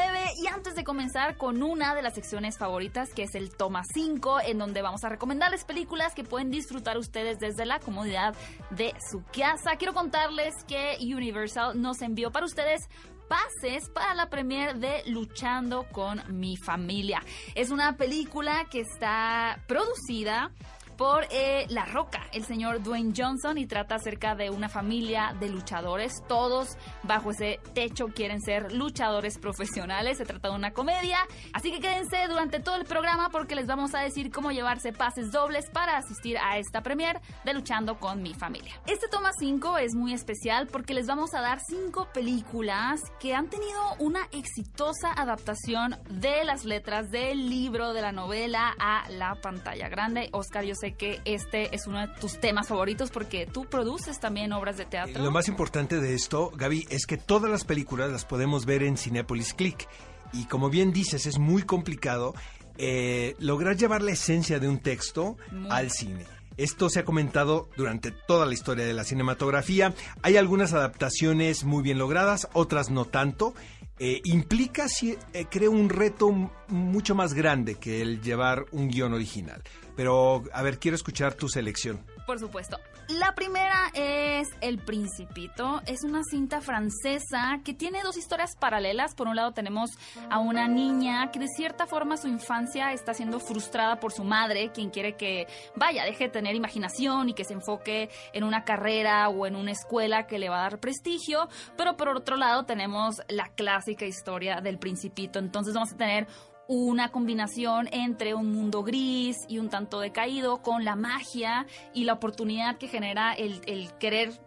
[0.44, 4.42] y antes de comenzar con una de las secciones favoritas que es el Toma 5
[4.42, 8.36] en donde vamos a recomendarles películas que pueden disfrutar ustedes desde la comodidad
[8.70, 9.78] de su casa.
[9.78, 12.90] Quiero contarles que Universal nos envió para ustedes
[13.30, 17.22] pases para la premier de Luchando con mi familia.
[17.56, 20.52] Es una película que está producida
[21.00, 25.48] por eh, La Roca, el señor Dwayne Johnson, y trata acerca de una familia de
[25.48, 26.22] luchadores.
[26.28, 30.18] Todos bajo ese techo quieren ser luchadores profesionales.
[30.18, 31.20] Se trata de una comedia.
[31.54, 35.32] Así que quédense durante todo el programa porque les vamos a decir cómo llevarse pases
[35.32, 38.74] dobles para asistir a esta premier de Luchando con mi familia.
[38.86, 43.50] Este toma 5 es muy especial porque les vamos a dar 5 películas que han
[43.50, 49.88] tenido una exitosa adaptación de las letras del libro, de la novela a la pantalla
[49.88, 50.28] grande.
[50.34, 54.54] Oscar, yo sé que este es uno de tus temas favoritos porque tú produces también
[54.54, 55.24] obras de teatro.
[55.24, 58.98] Lo más importante de esto, Gaby, es que todas las películas las podemos ver en
[58.98, 59.88] Cinepolis Click.
[60.34, 62.34] Y como bien dices, es muy complicado
[62.78, 65.70] eh, lograr llevar la esencia de un texto Muy.
[65.72, 66.26] al cine.
[66.60, 69.94] Esto se ha comentado durante toda la historia de la cinematografía.
[70.22, 73.54] Hay algunas adaptaciones muy bien logradas, otras no tanto.
[73.98, 74.88] Eh, implica,
[75.34, 76.32] eh, creo, un reto
[76.68, 79.62] mucho más grande que el llevar un guion original.
[80.00, 82.06] Pero, a ver, quiero escuchar tu selección.
[82.26, 82.80] Por supuesto.
[83.10, 85.82] La primera es El Principito.
[85.88, 89.14] Es una cinta francesa que tiene dos historias paralelas.
[89.14, 89.90] Por un lado tenemos
[90.30, 94.72] a una niña que de cierta forma su infancia está siendo frustrada por su madre,
[94.72, 99.28] quien quiere que, vaya, deje de tener imaginación y que se enfoque en una carrera
[99.28, 101.50] o en una escuela que le va a dar prestigio.
[101.76, 105.40] Pero por otro lado tenemos la clásica historia del Principito.
[105.40, 106.26] Entonces vamos a tener
[106.70, 112.14] una combinación entre un mundo gris y un tanto decaído con la magia y la
[112.14, 114.40] oportunidad que genera el, el querer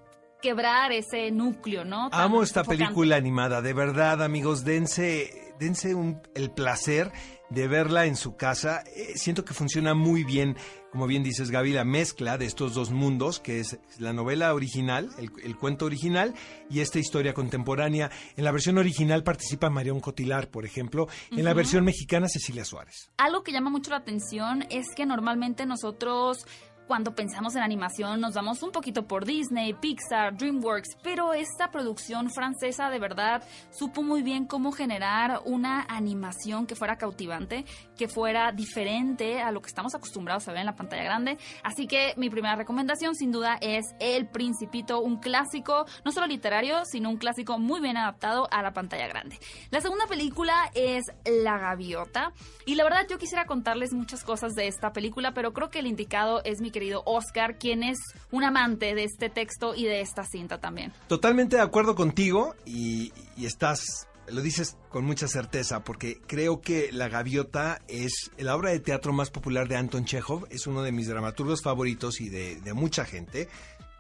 [0.43, 2.11] quebrar ese núcleo, ¿no?
[2.11, 7.11] Tan Amo esta película animada, de verdad, amigos, dense, dense un- el placer
[7.49, 8.83] de verla en su casa.
[8.97, 10.57] Eh, siento que funciona muy bien,
[10.91, 15.11] como bien dices, Gaby, la mezcla de estos dos mundos, que es la novela original,
[15.19, 16.35] el, el cuento original,
[16.71, 18.11] y esta historia contemporánea.
[18.37, 21.09] En la versión original participa Marion Cotilar, por ejemplo.
[21.31, 23.11] En la versión mexicana, Cecilia Suárez.
[23.19, 26.47] Algo que llama mucho la atención es que normalmente nosotros
[26.87, 32.31] cuando pensamos en animación nos vamos un poquito por Disney, Pixar, DreamWorks, pero esta producción
[32.31, 37.65] francesa de verdad supo muy bien cómo generar una animación que fuera cautivante,
[37.97, 41.39] que fuera diferente a lo que estamos acostumbrados a ver en la pantalla grande.
[41.63, 46.85] Así que mi primera recomendación sin duda es El Principito, un clásico no solo literario,
[46.85, 49.39] sino un clásico muy bien adaptado a la pantalla grande.
[49.71, 52.33] La segunda película es La Gaviota
[52.67, 55.87] y la verdad yo quisiera contarles muchas cosas de esta película, pero creo que el
[55.87, 57.99] indicado es mi querido Oscar, quien es
[58.31, 60.93] un amante de este texto y de esta cinta también.
[61.09, 67.09] Totalmente de acuerdo contigo y, estás, lo dices con mucha certeza, porque creo que La
[67.09, 71.09] Gaviota es la obra de teatro más popular de Anton Chekhov, es uno de mis
[71.09, 73.49] dramaturgos favoritos y de mucha gente.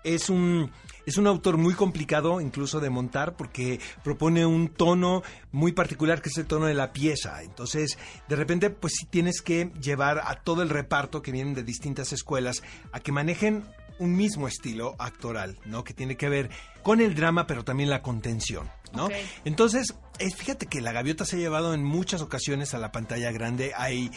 [0.05, 0.71] Es un,
[1.07, 6.29] es un autor muy complicado incluso de montar porque propone un tono muy particular que
[6.29, 7.43] es el tono de la pieza.
[7.43, 11.63] Entonces, de repente, pues sí tienes que llevar a todo el reparto que vienen de
[11.63, 12.63] distintas escuelas
[12.93, 13.65] a que manejen
[13.99, 15.85] un mismo estilo actoral, ¿no?
[15.85, 16.51] Que tiene que ver
[16.83, 19.09] con el drama, pero también la contención, ¿no?
[19.45, 19.95] Entonces,
[20.37, 23.73] fíjate que La Gaviota se ha llevado en muchas ocasiones a la pantalla grande.
[23.77, 24.11] Hay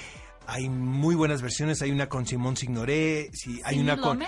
[0.47, 1.81] hay muy buenas versiones.
[1.81, 4.21] Hay una con Simón Signoré, sí, hay una con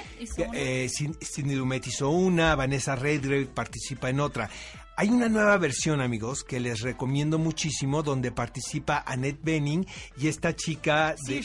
[0.53, 4.49] eh, Sidney Lumet hizo una, Vanessa Redgrave participa en otra.
[4.95, 9.85] Hay una nueva versión, amigos, que les recomiendo muchísimo, donde participa Annette Bening
[10.17, 11.41] y esta chica de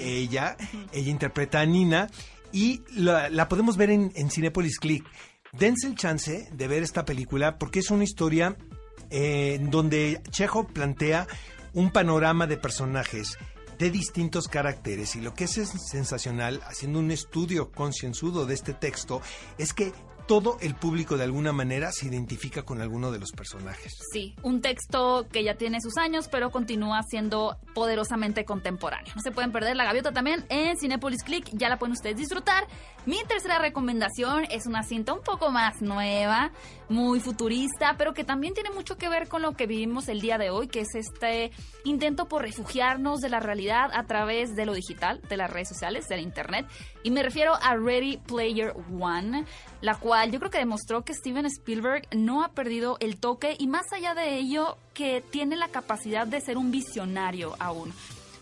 [0.00, 0.56] ella,
[0.92, 2.08] ella interpreta a Nina
[2.52, 5.04] y la, podemos ver en, en Cinepolis Click.
[5.52, 8.56] Dense el chance de ver esta película porque es una historia
[9.10, 11.26] eh, donde Chejo plantea
[11.74, 13.36] un panorama de personajes
[13.82, 19.20] de distintos caracteres y lo que es sensacional haciendo un estudio concienzudo de este texto
[19.58, 19.92] es que
[20.32, 23.98] todo el público de alguna manera se identifica con alguno de los personajes.
[24.14, 29.12] Sí, un texto que ya tiene sus años, pero continúa siendo poderosamente contemporáneo.
[29.14, 32.66] No se pueden perder la gaviota también en Cinepolis Click, ya la pueden ustedes disfrutar.
[33.04, 36.50] Mi tercera recomendación es una cinta un poco más nueva,
[36.88, 40.38] muy futurista, pero que también tiene mucho que ver con lo que vivimos el día
[40.38, 41.50] de hoy, que es este
[41.84, 46.06] intento por refugiarnos de la realidad a través de lo digital, de las redes sociales,
[46.08, 46.64] del internet.
[47.02, 49.44] Y me refiero a Ready Player One,
[49.80, 53.66] la cual yo creo que demostró que Steven Spielberg no ha perdido el toque y
[53.66, 57.92] más allá de ello, que tiene la capacidad de ser un visionario aún.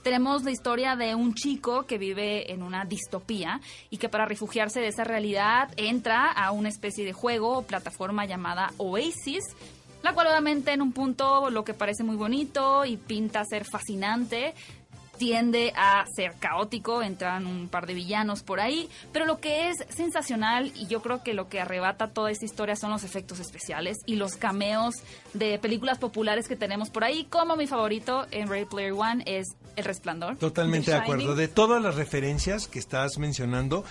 [0.02, 4.80] Tenemos la historia de un chico que vive en una distopía y que para refugiarse
[4.80, 9.44] de esa realidad entra a una especie de juego o plataforma llamada Oasis,
[10.02, 14.54] la cual obviamente en un punto lo que parece muy bonito y pinta ser fascinante,
[15.20, 19.76] tiende a ser caótico, entran un par de villanos por ahí, pero lo que es
[19.90, 23.98] sensacional y yo creo que lo que arrebata toda esta historia son los efectos especiales
[24.06, 24.94] y los cameos
[25.34, 29.48] de películas populares que tenemos por ahí, como mi favorito en Ready Player One es
[29.76, 30.36] El Resplandor.
[30.38, 31.34] Totalmente de acuerdo.
[31.34, 33.84] De todas las referencias que estás mencionando,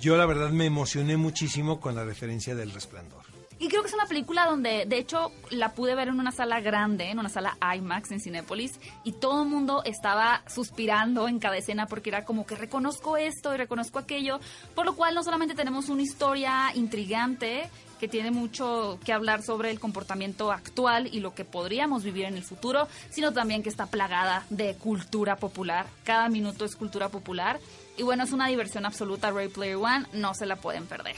[0.00, 3.19] yo la verdad me emocioné muchísimo con la referencia del Resplandor.
[3.60, 6.60] Y creo que es una película donde, de hecho, la pude ver en una sala
[6.60, 11.58] grande, en una sala IMAX en Cinépolis, y todo el mundo estaba suspirando en cada
[11.58, 14.40] escena porque era como que reconozco esto y reconozco aquello,
[14.74, 17.68] por lo cual no solamente tenemos una historia intrigante
[18.00, 22.38] que tiene mucho que hablar sobre el comportamiento actual y lo que podríamos vivir en
[22.38, 25.84] el futuro, sino también que está plagada de cultura popular.
[26.04, 27.60] Cada minuto es cultura popular.
[27.98, 29.30] Y bueno, es una diversión absoluta.
[29.30, 31.16] Ray Player One, no se la pueden perder.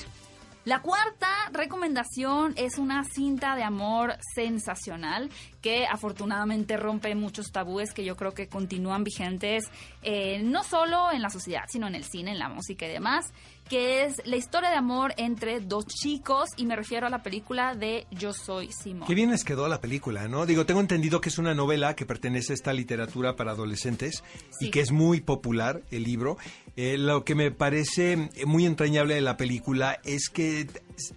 [0.64, 5.28] La cuarta recomendación es una cinta de amor sensacional
[5.62, 9.70] que afortunadamente rompe muchos tabúes que yo creo que continúan vigentes
[10.02, 13.32] eh, no solo en la sociedad, sino en el cine, en la música y demás
[13.68, 17.74] que es la historia de amor entre dos chicos y me refiero a la película
[17.74, 19.06] de Yo Soy Simón.
[19.06, 20.44] Qué bien les quedó la película, ¿no?
[20.46, 24.22] Digo, tengo entendido que es una novela que pertenece a esta literatura para adolescentes
[24.60, 26.36] y que es muy popular el libro.
[26.76, 30.66] Eh, lo que me parece muy entrañable de la película es que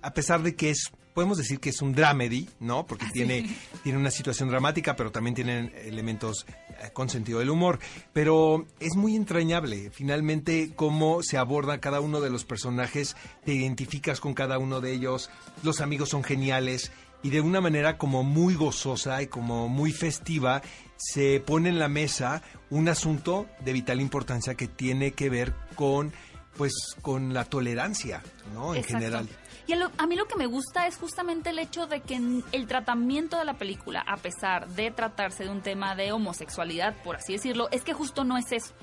[0.02, 2.86] a pesar de que es podemos decir que es un dramedy, ¿no?
[2.86, 3.50] Porque tiene,
[3.84, 7.80] tiene una situación dramática, pero también tiene elementos eh, con sentido del humor.
[8.12, 14.20] Pero es muy entrañable, finalmente, cómo se aborda cada uno de los personajes, te identificas
[14.20, 15.30] con cada uno de ellos,
[15.64, 16.92] los amigos son geniales
[17.24, 20.62] y de una manera como muy gozosa y como muy festiva
[20.98, 26.12] se pone en la mesa un asunto de vital importancia que tiene que ver con
[26.58, 28.24] pues con la tolerancia,
[28.54, 28.76] ¿no?
[28.76, 29.28] En general.
[29.68, 33.40] Y a, mí lo que me gusta es justamente el hecho de que el tratamiento
[33.40, 37.68] de la película, a pesar de tratarse de un tema de homosexualidad, por así decirlo,
[37.72, 38.74] es que justo no es eso.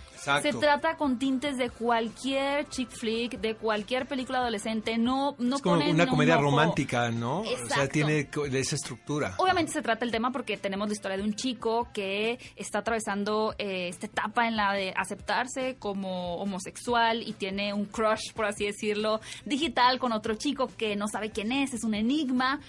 [0.42, 5.62] Se trata con tintes de cualquier chick flick, de cualquier película adolescente, no no Es
[5.62, 7.40] como una comedia romántica, ¿no?
[7.40, 9.35] O sea, tiene esa estructura.
[9.38, 13.55] Obviamente se trata el tema porque tenemos la historia de un chico que está atravesando
[13.59, 18.66] eh, esta etapa en la de aceptarse como homosexual y tiene un crush, por así
[18.66, 19.20] decirlo,
[19.52, 22.60] digital con otro chico que no sabe quién es, es un enigma.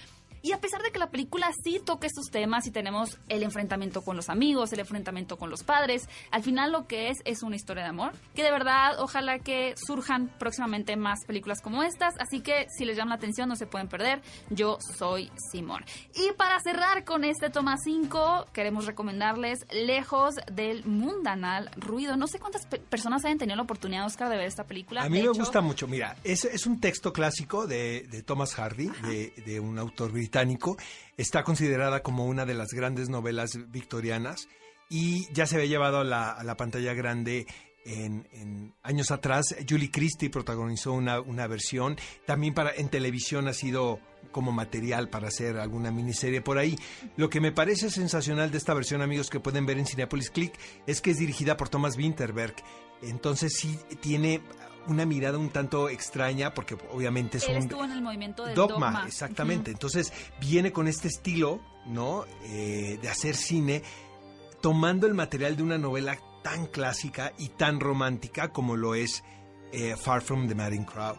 [0.45, 4.01] Y a pesar de que la película sí toca estos temas y tenemos el enfrentamiento
[4.01, 7.55] con los amigos, el enfrentamiento con los padres, al final lo que es es una
[7.55, 12.41] historia de amor, que de verdad ojalá que surjan próximamente más películas como estas, así
[12.41, 15.85] que si les llama la atención no se pueden perder, yo soy Simón.
[16.13, 22.17] Y para cerrar con este toma 5, queremos recomendarles Lejos del mundanal ruido.
[22.17, 25.03] No sé cuántas personas hayan tenido la oportunidad, Oscar, de ver esta película.
[25.03, 29.33] A mí me gusta mucho, mira, es, es un texto clásico de, Thomas Hardy, de,
[29.45, 30.32] de un autor británico
[31.17, 34.47] Está considerada como una de las grandes novelas victorianas
[34.89, 37.47] y ya se había llevado a la, pantalla grande
[37.85, 39.55] en, años atrás.
[39.67, 41.97] Julie Christie protagonizó una, versión.
[42.25, 43.99] También para, en televisión ha sido
[44.31, 46.77] como material para hacer alguna miniserie por ahí.
[47.17, 50.53] Lo que me parece sensacional de esta versión, amigos, que pueden ver en Cinepolis Click,
[50.87, 52.55] es que es dirigida por Thomas Winterberg.
[53.01, 54.41] Entonces sí tiene
[54.87, 58.55] una mirada un tanto extraña porque obviamente es Él un estuvo en el movimiento del
[58.55, 59.71] dogma, exactamente.
[59.71, 62.25] Entonces viene con este estilo, ¿no?
[62.45, 63.83] Eh, de hacer cine,
[64.61, 69.23] tomando el material de una novela tan clásica y tan romántica como lo es
[69.71, 71.17] eh, Far From the Madding Crowd.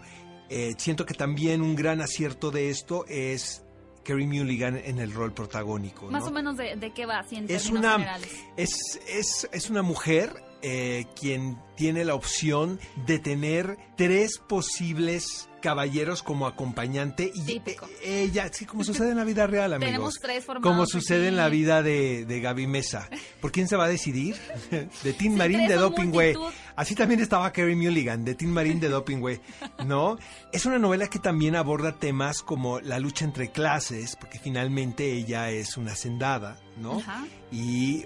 [0.50, 3.64] Eh, siento que también un gran acierto de esto es
[4.04, 6.10] Kerry Mulligan en el rol protagónico.
[6.10, 8.44] Más o menos de, de qué va, en es términos una generales.
[8.56, 10.30] es, es, es una mujer
[10.64, 17.86] eh, quien tiene la opción de tener tres posibles caballeros como acompañante y Típico.
[18.02, 19.86] eh, ella, sí, como sucede en la vida real, amigos.
[19.92, 23.08] Tenemos tres formados Como sucede en la vida de, de Gaby Mesa.
[23.40, 24.36] ¿Por quién se va a decidir?
[25.02, 26.34] De Tin Sí, Marín de son Doping Way.
[26.34, 26.60] multitud.
[26.76, 29.40] Así también estaba Kerry Mulligan, de Tin Marín de Doping Way.
[29.86, 30.18] ¿No?
[30.52, 35.50] Es una novela que también aborda temas como la lucha entre clases, porque finalmente ella
[35.50, 36.98] es una hacendada, ¿no?
[36.98, 37.24] Ajá.
[37.52, 38.04] Y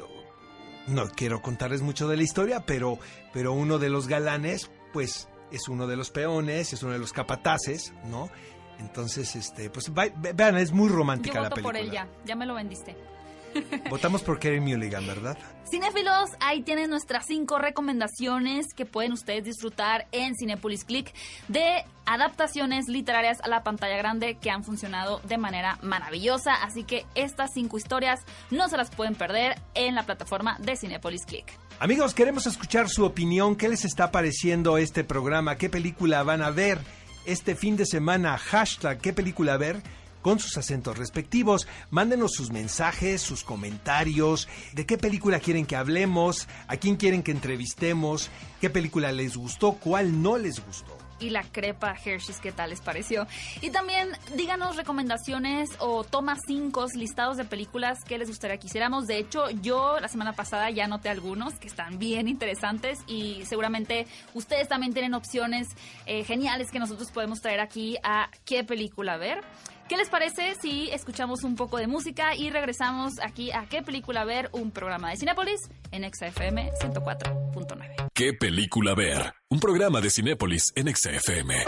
[0.88, 2.98] no quiero contarles mucho de la historia, pero,
[3.32, 7.12] pero uno de los galanes, pues, es uno de los peones, es uno de los
[7.12, 8.28] capataces, ¿no?
[8.78, 11.72] Entonces, este, pues, va- vean, es muy Yo romántica la película.
[11.72, 12.96] por él ya, ya me lo vendiste.
[13.90, 15.38] Votamos por Kerry Mulligan, ¿verdad?
[15.70, 21.12] Cinéfilos, ahí tienen nuestras cinco recomendaciones que pueden ustedes disfrutar en Cinepolis Click
[21.48, 26.54] de adaptaciones literarias a la pantalla grande que han funcionado de manera maravillosa.
[26.54, 28.20] Así que estas cinco historias
[28.50, 31.44] no se las pueden perder en la plataforma de Cinepolis Click.
[31.80, 33.54] Amigos, queremos escuchar su opinión.
[33.54, 35.56] ¿Qué les está pareciendo este programa?
[35.56, 36.78] ¿Qué película van a ver
[37.26, 38.38] este fin de semana?
[38.38, 39.82] Hashtag ¿Qué película ver?
[40.22, 41.66] Con sus acentos respectivos.
[41.90, 44.48] Mándenos sus mensajes, sus comentarios.
[44.74, 46.48] ¿De qué película quieren que hablemos?
[46.66, 48.30] ¿A quién quieren que entrevistemos?
[48.60, 49.72] ¿Qué película les gustó?
[49.72, 50.98] ¿Cuál no les gustó?
[51.20, 53.26] y la crepa Hershey's, ¿qué tal les pareció?
[53.60, 59.06] Y también díganos recomendaciones o toma cinco listados de películas que les gustaría que hiciéramos.
[59.06, 64.06] De hecho, yo la semana pasada ya anoté algunos que están bien interesantes y seguramente
[64.34, 65.68] ustedes también tienen opciones
[66.06, 69.40] eh, geniales que nosotros podemos traer aquí a qué película ver.
[69.88, 74.22] ¿Qué les parece si escuchamos un poco de música y regresamos aquí a qué película
[74.24, 74.50] ver?
[74.52, 75.60] Un programa de Cinépolis
[75.90, 78.08] en XFM 104.9.
[78.12, 79.32] ¿Qué película ver?
[79.48, 81.64] Un programa de Cinépolis en XFM.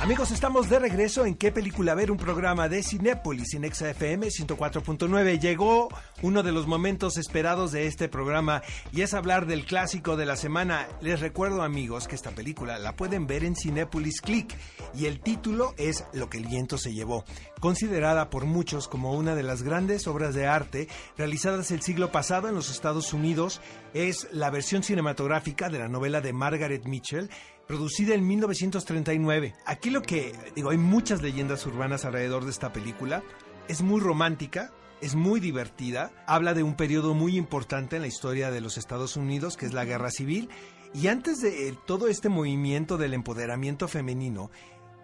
[0.00, 2.12] Amigos, estamos de regreso en ¿Qué película ver?
[2.12, 5.40] Un programa de Cinépolis en XFM 104.9.
[5.40, 5.88] Llegó
[6.22, 10.36] uno de los momentos esperados de este programa y es hablar del clásico de la
[10.36, 10.86] semana.
[11.00, 14.56] Les recuerdo, amigos, que esta película la pueden ver en Cinépolis Click
[14.94, 17.24] y el título es Lo que el viento se llevó,
[17.58, 20.86] considerada por muchos como una de las grandes obras de arte
[21.16, 23.60] realizadas el siglo pasado en los Estados Unidos.
[23.94, 27.28] Es la versión cinematográfica de la novela de Margaret Mitchell
[27.68, 29.54] producida en 1939.
[29.66, 33.22] Aquí lo que digo, hay muchas leyendas urbanas alrededor de esta película.
[33.68, 38.50] Es muy romántica, es muy divertida, habla de un periodo muy importante en la historia
[38.50, 40.48] de los Estados Unidos, que es la Guerra Civil.
[40.94, 44.50] Y antes de eh, todo este movimiento del empoderamiento femenino,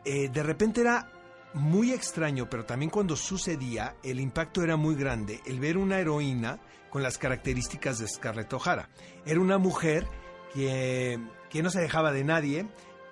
[0.07, 1.13] eh, de repente era
[1.53, 6.59] muy extraño, pero también cuando sucedía, el impacto era muy grande, el ver una heroína
[6.91, 8.89] con las características de Scarlett O'Hara.
[9.27, 10.09] Era una mujer
[10.55, 11.21] que,
[11.55, 12.67] que no se dejaba de nadie,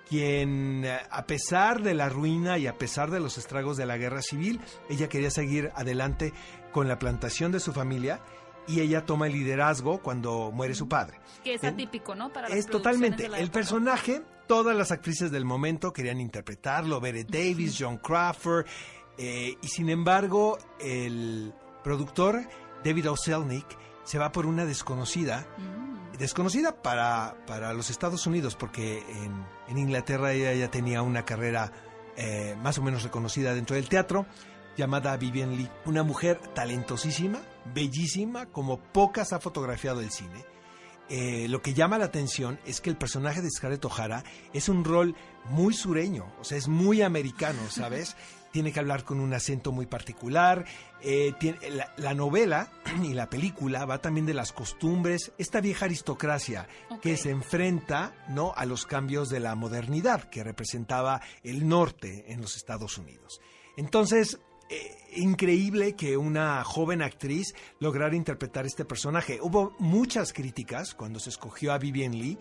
[0.09, 3.95] quien eh, a pesar de la ruina y a pesar de los estragos de la
[3.95, 6.33] guerra civil, ella quería seguir adelante
[6.73, 8.19] con la plantación de su familia
[8.67, 11.21] y ella toma el liderazgo cuando muere su padre.
[11.41, 12.33] Que es atípico, ¿no?
[12.33, 14.21] Para es totalmente el personaje.
[14.45, 18.65] Todas las actrices del momento querían interpretarlo, Bette Davis, John Crawford,
[19.17, 22.41] eh, y sin embargo el productor
[22.83, 23.15] David O.
[23.15, 23.67] Selnick
[24.03, 25.47] se va por una desconocida.
[26.17, 31.71] Desconocida para, para los Estados Unidos, porque en, en Inglaterra ella ya tenía una carrera
[32.15, 34.25] eh, más o menos reconocida dentro del teatro,
[34.77, 37.41] llamada Vivian Lee, una mujer talentosísima,
[37.73, 40.45] bellísima, como pocas ha fotografiado el cine.
[41.09, 44.83] Eh, lo que llama la atención es que el personaje de Scarlett O'Hara es un
[44.83, 45.15] rol
[45.49, 48.15] muy sureño, o sea, es muy americano, ¿sabes?
[48.53, 50.63] tiene que hablar con un acento muy particular.
[51.01, 52.71] eh, tiene- la, la novela
[53.03, 56.69] y la película va también de las costumbres, esta vieja aristocracia
[57.01, 58.53] que se enfrenta ¿no?
[58.55, 63.41] a los cambios de la modernidad que representaba el norte en los Estados Unidos.
[63.75, 64.39] Entonces,
[64.69, 69.39] eh, increíble que una joven actriz lograra interpretar este personaje.
[69.41, 72.37] Hubo muchas críticas cuando se escogió a Vivian Lee,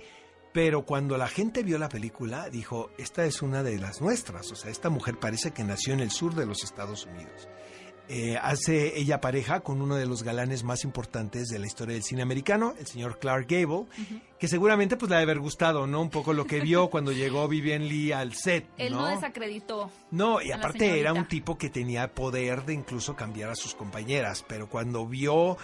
[0.53, 4.57] pero cuando la gente vio la película dijo, esta es una de las nuestras, o
[4.57, 7.48] sea, esta mujer parece que nació en el sur de los Estados Unidos.
[8.09, 12.03] Eh, hace ella pareja con uno de los galanes más importantes de la historia del
[12.03, 13.86] cine americano, el señor Clark Gable,
[14.38, 16.03] que seguramente pues le ha de haber gustado, ¿no?
[16.03, 19.07] Un poco lo que vio cuando llegó Vivian Lee al set, Él no, ¿no?
[19.07, 19.90] desacreditó.
[20.11, 24.44] No, y aparte era un tipo que tenía poder de incluso cambiar a sus compañeras,
[24.46, 25.57] pero cuando vio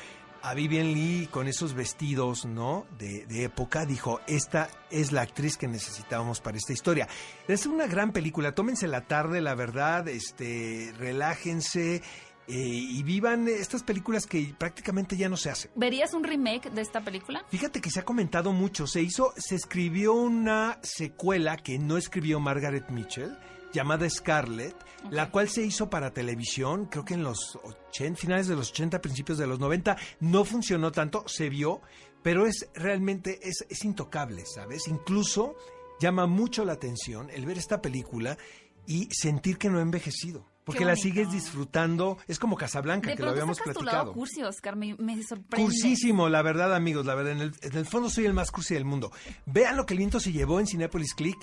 [0.43, 2.87] a Vivian Lee con esos vestidos, ¿no?
[2.99, 7.09] De, de época, dijo, esta es la actriz que necesitábamos para esta historia.
[7.47, 12.03] Es una gran película, tómense la tarde, la verdad, este, relájense
[12.49, 15.71] eh, y vivan estas películas que prácticamente ya no se hacen.
[15.75, 17.45] ¿Verías un remake de esta película?
[17.51, 18.87] Fíjate que se ha comentado mucho.
[18.87, 23.37] Se hizo, se escribió una secuela que no escribió Margaret Mitchell,
[23.73, 24.75] llamada Scarlet,
[25.11, 27.59] la cual se hizo para televisión, creo que en los
[27.91, 29.97] 80, finales de los 80, principios de los 90.
[30.21, 31.81] No funcionó tanto, se vio,
[32.23, 34.89] pero es realmente, es, es intocable, ¿sabes?
[34.89, 35.55] Incluso
[36.01, 38.39] llama mucho la atención el ver esta película
[38.87, 40.47] y sentir que no ha envejecido.
[40.65, 42.19] Porque la sigues disfrutando.
[42.27, 44.05] Es como Casablanca, De que lo habíamos sacas tu platicado.
[44.05, 45.65] lado cursi, Oscar, me, me sorprende.
[45.65, 47.33] Cursísimo, la verdad, amigos, la verdad.
[47.33, 49.11] En el, en el fondo soy el más cursi del mundo.
[49.47, 51.39] Vean lo que el viento se llevó en Cinepolis Click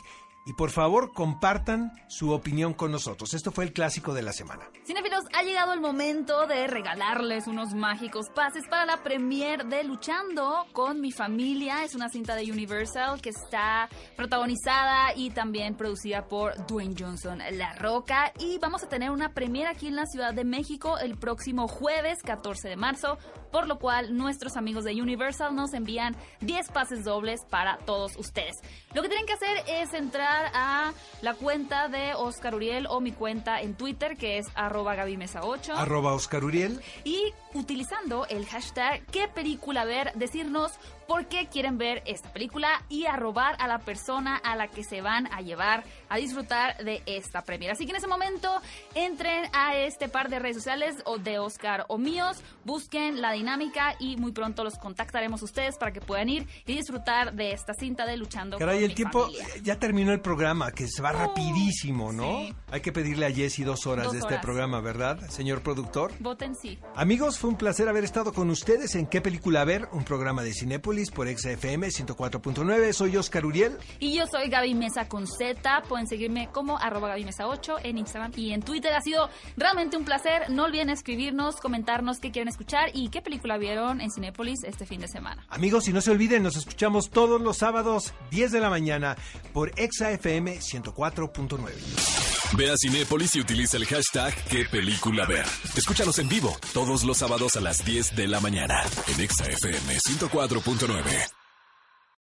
[0.46, 3.34] y por favor compartan su opinión con nosotros.
[3.34, 4.70] Esto fue el clásico de la semana.
[4.86, 10.68] Cinefilos, ha llegado el momento de regalarles unos mágicos pases para la premiere de Luchando
[10.72, 11.84] con mi familia.
[11.84, 17.74] Es una cinta de Universal que está protagonizada y también producida por Dwayne Johnson La
[17.74, 18.32] Roca.
[18.38, 22.20] Y vamos a tener una premiere aquí en la Ciudad de México el próximo jueves
[22.22, 23.18] 14 de marzo,
[23.52, 28.56] por lo cual nuestros amigos de Universal nos envían 10 pases dobles para todos ustedes.
[28.94, 33.12] Lo que tienen que hacer es entrar a la cuenta de Oscar Uriel o mi
[33.12, 36.82] cuenta en Twitter que es arroba gabimesa8 Arroba Oscar Uriel.
[37.04, 40.72] y utilizando el hashtag qué película ver, decirnos
[41.08, 45.02] por qué quieren ver esta película y arrobar a la persona a la que se
[45.02, 47.74] van a llevar a disfrutar de esta premiere.
[47.74, 48.50] Así que en ese momento
[48.96, 53.96] entren a este par de redes sociales o de Oscar o míos, busquen la dinámica
[54.00, 58.06] y muy pronto los contactaremos ustedes para que puedan ir y disfrutar de esta cinta
[58.06, 59.46] de Luchando Caray, con el mi tiempo familia.
[59.62, 62.40] ya terminó el programa, que se va Oh, rapidísimo, ¿no?
[62.40, 62.56] sí.
[62.72, 64.44] Hay que pedirle a Jessy dos horas Dos de este horas.
[64.44, 66.12] programa, ¿verdad, señor productor?
[66.20, 66.80] Voten sí.
[66.96, 69.88] Amigos, fue un placer haber estado con ustedes en ¿Qué película ver?
[69.92, 72.92] Un programa de Cinépolis por XFM 104.9.
[72.92, 73.78] Soy Oscar Uriel.
[74.00, 75.84] Y yo soy Gaby Mesa con Z.
[75.88, 78.92] Pueden seguirme como arroba Gaby Mesa 8 en Instagram y en Twitter.
[78.94, 80.50] Ha sido realmente un placer.
[80.50, 85.02] No olviden escribirnos, comentarnos qué quieren escuchar y qué película vieron en Cinépolis este fin
[85.02, 85.46] de semana.
[85.50, 89.18] Amigos, y no se olviden, nos escuchamos todos los sábados 10 de la mañana
[89.54, 92.26] por XFM 104.9.
[92.58, 95.46] Ve a Cinépolis y utiliza el hashtag qué película ver.
[95.76, 99.98] Escúchanos en vivo todos los sábados a las 10 de la mañana en Exa FM
[99.98, 101.45] 104.9.